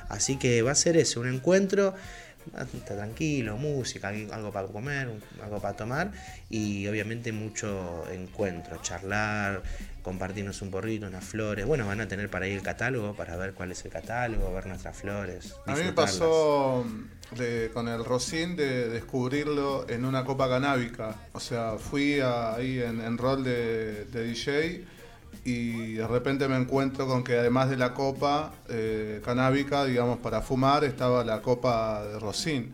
[0.09, 1.93] Así que va a ser ese, un encuentro
[2.73, 5.09] está tranquilo, música, algo para comer,
[5.43, 6.11] algo para tomar
[6.49, 9.63] y obviamente mucho encuentro, charlar,
[10.01, 11.65] compartirnos un porrito, unas flores.
[11.65, 14.65] Bueno, van a tener para ir el catálogo para ver cuál es el catálogo, ver
[14.67, 15.55] nuestras flores.
[15.65, 16.85] A mí me pasó
[17.37, 21.15] de- con el Rocín de descubrirlo en una copa canábica.
[21.33, 24.85] O sea, fui a- ahí en, en rol de, de DJ
[25.49, 30.41] y de repente me encuentro con que además de la copa eh, canábica, digamos, para
[30.41, 32.73] fumar, estaba la copa de Rocín.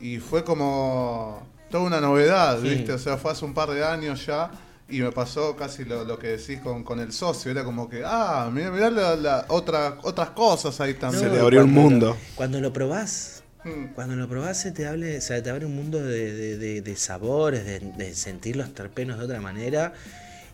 [0.00, 2.68] Y fue como toda una novedad, Sí.
[2.68, 2.92] ¿viste?
[2.92, 4.50] O sea, fue hace un par de años ya.
[4.88, 7.50] Y me pasó casi lo, lo que decís con, con el socio.
[7.50, 11.24] Era como que, ah, mirá, mirá la- la- otra- otras cosas ahí también.
[11.24, 12.16] Se le abrió un lo- mundo.
[12.36, 13.94] Cuando lo probás, Mm.
[13.96, 16.82] cuando lo probás se te, hable, o sea, te abre un mundo de, de- de-
[16.82, 19.92] de sabores, de, de sentir los terpenos de otra manera.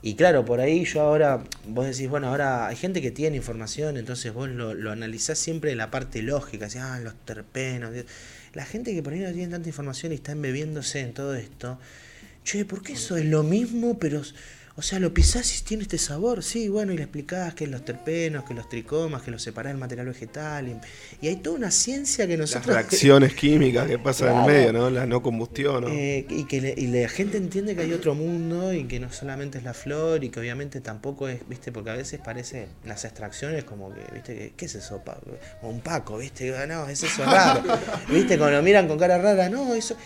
[0.05, 3.97] Y claro, por ahí yo ahora, vos decís, bueno, ahora hay gente que tiene información,
[3.97, 7.93] entonces vos lo, lo analizás siempre en la parte lógica, así, ah, los terpenos.
[8.53, 11.79] La gente que por ahí no tiene tanta información y está embebiéndose en todo esto,
[12.45, 14.23] che, ¿por qué eso es lo mismo, pero...
[14.75, 17.85] O sea, lo pisás y tiene este sabor, sí, bueno, y le explicás que los
[17.85, 20.67] terpenos, que los tricomas, que los separás del material vegetal.
[20.69, 20.77] Y,
[21.27, 22.75] y hay toda una ciencia que Las nosotros...
[22.75, 24.89] reacciones químicas que pasan en el medio, ¿no?
[24.91, 25.89] La no combustión, ¿no?
[25.91, 29.13] Eh, y que le- y la gente entiende que hay otro mundo y que no
[29.13, 33.05] solamente es la flor y que obviamente tampoco es, viste, porque a veces parece las
[33.05, 35.03] extracciones como que, viste, ¿qué es eso?
[35.63, 37.63] O un paco, viste, Ah, no, es eso raro,
[38.09, 39.97] viste, cuando lo miran con cara rara, no, eso,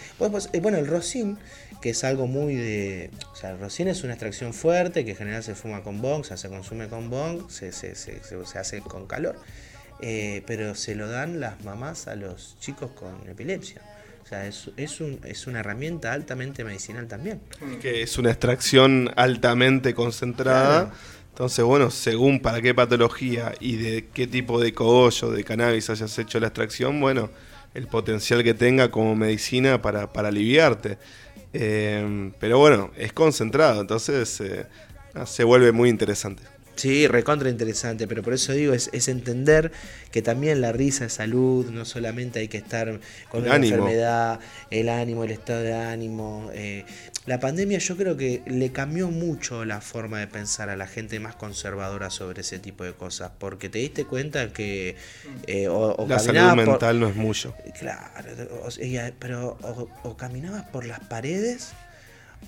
[0.52, 1.38] eh, bueno, el rocín,
[1.80, 5.16] que es algo muy de, o sea, el rocín es una extracción fuerte que en
[5.16, 8.58] general se fuma con bong, o sea, se consume con bong, se, se, se, se-
[8.58, 9.36] hace con calor,
[10.00, 13.82] eh, pero se lo dan las mamás a los chicos con epilepsia.
[14.24, 17.40] O sea, es, es, un, es una herramienta altamente medicinal también.
[17.80, 20.86] que es una extracción altamente concentrada.
[20.86, 20.96] Claro.
[21.30, 26.18] Entonces, bueno, según para qué patología y de qué tipo de cogollo, de cannabis hayas
[26.18, 27.30] hecho la extracción, bueno,
[27.74, 30.98] el potencial que tenga como medicina para, para aliviarte.
[31.52, 34.66] Eh, pero bueno, es concentrado, entonces eh,
[35.24, 36.42] se vuelve muy interesante.
[36.76, 39.72] Sí, recontra interesante, pero por eso digo, es, es entender
[40.10, 43.00] que también la risa es salud, no solamente hay que estar
[43.30, 43.74] con El una ánimo.
[43.76, 46.50] enfermedad, el ánimo, el estado de ánimo.
[46.52, 46.84] eh,
[47.26, 51.18] la pandemia yo creo que le cambió mucho la forma de pensar a la gente
[51.18, 54.94] más conservadora sobre ese tipo de cosas, porque te diste cuenta que
[55.48, 57.54] eh, o, o La salud por- mental no es mucho.
[57.78, 58.30] Claro,
[58.62, 58.68] o
[59.18, 59.56] pero
[60.04, 61.70] o caminabas por las paredes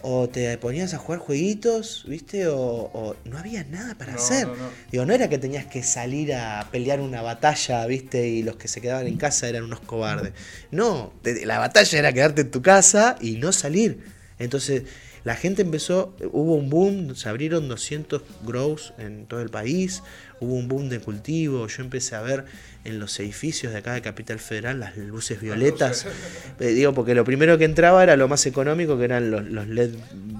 [0.02, 2.46] o te ponías a jugar jueguitos, ¿viste?
[2.48, 4.46] O, o no había nada para No, hacer.
[4.46, 4.70] no, no.
[4.90, 8.28] Digo, no era que tenías que salir a pelear una batalla, ¿viste?
[8.28, 10.32] Y los que se quedaban en casa eran unos cobardes.
[10.70, 14.04] No, te- la batalla era quedarte en tu casa y no salir.
[14.38, 14.84] Entonces,
[15.24, 20.02] la gente empezó, hubo un boom, se abrieron 200 grows en todo el país,
[20.40, 22.44] hubo un boom de cultivo, yo empecé a ver
[22.84, 26.06] en los edificios de acá de Capital Federal las luces violetas.
[26.60, 29.68] Eh, digo, porque lo primero que entraba era lo más económico, que eran los, los
[29.68, 29.90] LED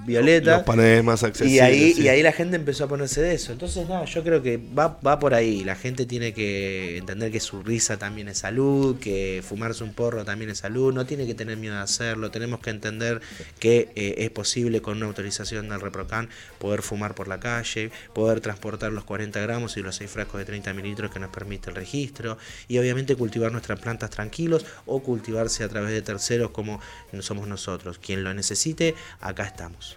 [0.05, 0.57] violetas.
[0.57, 1.55] Los paneles más accesibles.
[1.55, 2.03] Y ahí, sí.
[2.03, 3.53] y ahí la gente empezó a ponerse de eso.
[3.53, 5.63] Entonces, no, yo creo que va, va por ahí.
[5.63, 10.25] La gente tiene que entender que su risa también es salud, que fumarse un porro
[10.25, 10.93] también es salud.
[10.93, 12.33] No tiene que tener miedo de hacerlo.
[12.33, 13.21] Tenemos que entender
[13.61, 16.29] que eh, es posible con una autorización del ReproCan
[16.59, 20.45] poder fumar por la calle, poder transportar los 40 gramos y los 6 frascos de
[20.45, 22.39] 30 mililitros que nos permite el registro.
[22.69, 26.81] Y obviamente cultivar nuestras plantas tranquilos o cultivarse a través de terceros como
[27.21, 27.99] somos nosotros.
[27.99, 29.97] Quien lo necesite, acá estamos.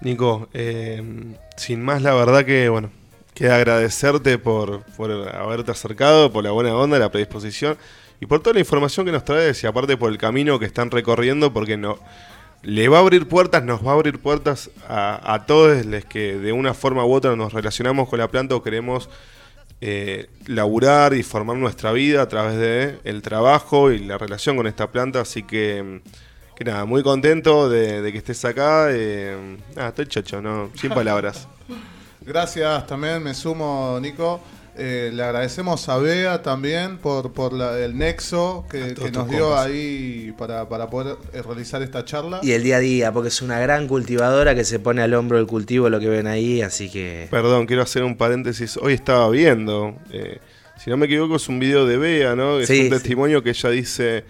[0.00, 1.02] Nico, eh,
[1.56, 2.90] sin más, la verdad que, bueno,
[3.34, 7.76] queda agradecerte por, por haberte acercado, por la buena onda, la predisposición
[8.20, 10.90] y por toda la información que nos traes y aparte por el camino que están
[10.90, 11.98] recorriendo, porque no
[12.62, 16.36] le va a abrir puertas, nos va a abrir puertas a, a todos los que
[16.38, 19.08] de una forma u otra nos relacionamos con la planta o queremos
[19.80, 24.66] eh, laburar y formar nuestra vida a través de el trabajo y la relación con
[24.66, 26.00] esta planta, así que
[26.56, 28.86] que nada, muy contento de, que estés acá.
[28.90, 31.46] eh, estoy chocho, no, sin palabras.
[32.22, 34.40] Gracias también, me sumo, Nico.
[34.78, 39.66] Eh, le agradecemos a Bea también por, por la- el nexo que, nos dio compas.
[39.66, 42.40] ahí para, para poder eh, realizar esta charla.
[42.42, 45.38] Y el día a día, porque es una gran cultivadora que se pone al hombro
[45.38, 47.26] del cultivo, lo que ven ahí, así que...
[47.30, 48.76] Perdón, quiero hacer un paréntesis.
[48.76, 50.40] Hoy estaba viendo, eh,
[50.82, 52.58] si no me equivoco, es un video de Bea, ¿no?
[52.60, 52.90] Es Sí, un sí.
[52.90, 54.24] testimonio que ella dice.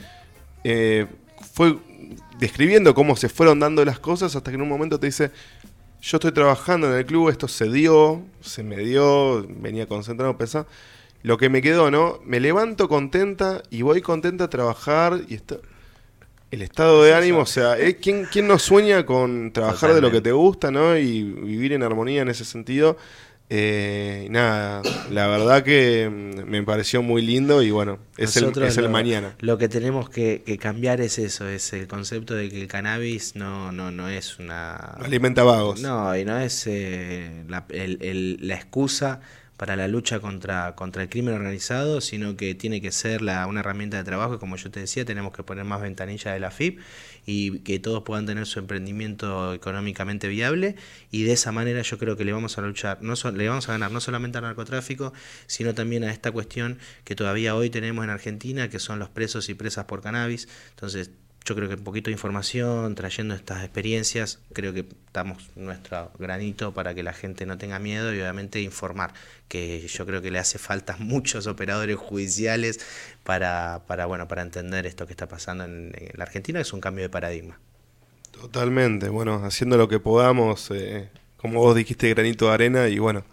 [0.65, 1.07] eh,
[1.55, 1.77] fue
[2.39, 5.31] describiendo cómo se fueron dando las cosas hasta que en un momento te dice.
[6.01, 10.69] Yo estoy trabajando en el club, esto se dio, se me dio, venía concentrado, pensando.
[11.23, 12.21] Lo que me quedó, ¿no?
[12.25, 15.61] Me levanto contenta y voy contenta a trabajar y esto.
[16.53, 17.97] El estado de ánimo, o sea, ¿eh?
[17.97, 20.97] ¿quién, ¿quién no sueña con trabajar de lo que te gusta, ¿no?
[20.97, 22.97] Y vivir en armonía en ese sentido.
[23.49, 24.83] Eh, nada,
[25.13, 28.91] la verdad que mm, me pareció muy lindo y bueno, es, el, es el lo-
[28.91, 29.37] mañana.
[29.39, 33.37] Lo que tenemos que, que cambiar es eso, es el concepto de que el cannabis
[33.37, 34.75] no, no, no es una...
[34.75, 35.81] Alimenta vagos.
[35.81, 39.21] No, y no es eh, la, el- el- la excusa
[39.57, 43.61] para la lucha contra, contra el crimen organizado, sino que tiene que ser la, una
[43.61, 44.35] herramienta de trabajo.
[44.35, 46.81] y Como yo te decía, tenemos que poner más ventanillas de la FIP
[47.27, 50.77] y que todos puedan tener su emprendimiento económicamente viable.
[51.11, 53.73] Y de esa manera yo creo que le vamos a luchar, no le vamos a
[53.73, 55.13] ganar no solamente al narcotráfico,
[55.47, 59.49] sino también a esta cuestión que todavía hoy tenemos en Argentina, que son los presos
[59.49, 60.49] y presas por cannabis.
[60.71, 61.11] Entonces,
[61.47, 66.75] yo creo que un poquito de información, trayendo estas experiencias, creo que damos nuestro granito
[66.75, 69.15] para que la gente no tenga miedo y obviamente informar,
[69.47, 72.81] que yo creo que le hace falta muchos operadores judiciales
[73.23, 76.81] para, para, bueno, para entender esto que está pasando en, la Argentina, que es un
[76.81, 77.61] cambio de paradigma.
[78.33, 83.25] Totalmente, bueno, haciendo lo que podamos, eh, como vos dijiste, granito de arena y bueno,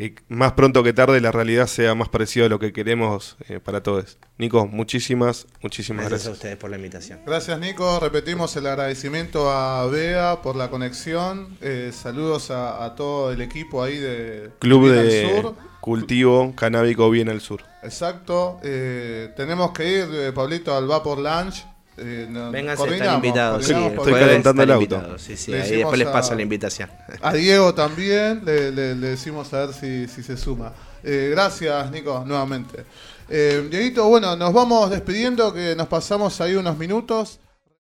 [0.00, 3.60] que más pronto que tarde la realidad sea más parecida a lo que queremos eh,
[3.60, 4.18] para todos.
[4.38, 6.36] Nico, muchísimas, muchísimas Gracias a gracias.
[6.38, 7.20] ustedes por la invitación.
[7.26, 11.56] Gracias Nico, repetimos el agradecimiento a Bea por la conexión.
[11.60, 15.54] Eh, saludos a, a todo el equipo ahí de Club Bien al Sur.
[15.80, 17.62] Cultivo Canábico Bien al Sur.
[17.82, 18.58] Exacto.
[18.62, 21.64] Eh, tenemos que ir, eh, Pablito, al Vapor Lunch.
[22.02, 23.66] Eh, no- Vénganse, están invitados.
[23.66, 24.82] Sí, Estoy calentando el auto.
[24.94, 26.88] invitados, Sí, sí, ahí después les paso la invitación.
[27.20, 30.72] A Diego también le, le- le decimos a ver si, si se suma.
[31.04, 32.84] Eh, gracias, Nico, nuevamente.
[33.28, 37.38] Eh, Dieguito, bueno, nos vamos despidiendo, que nos pasamos ahí unos minutos.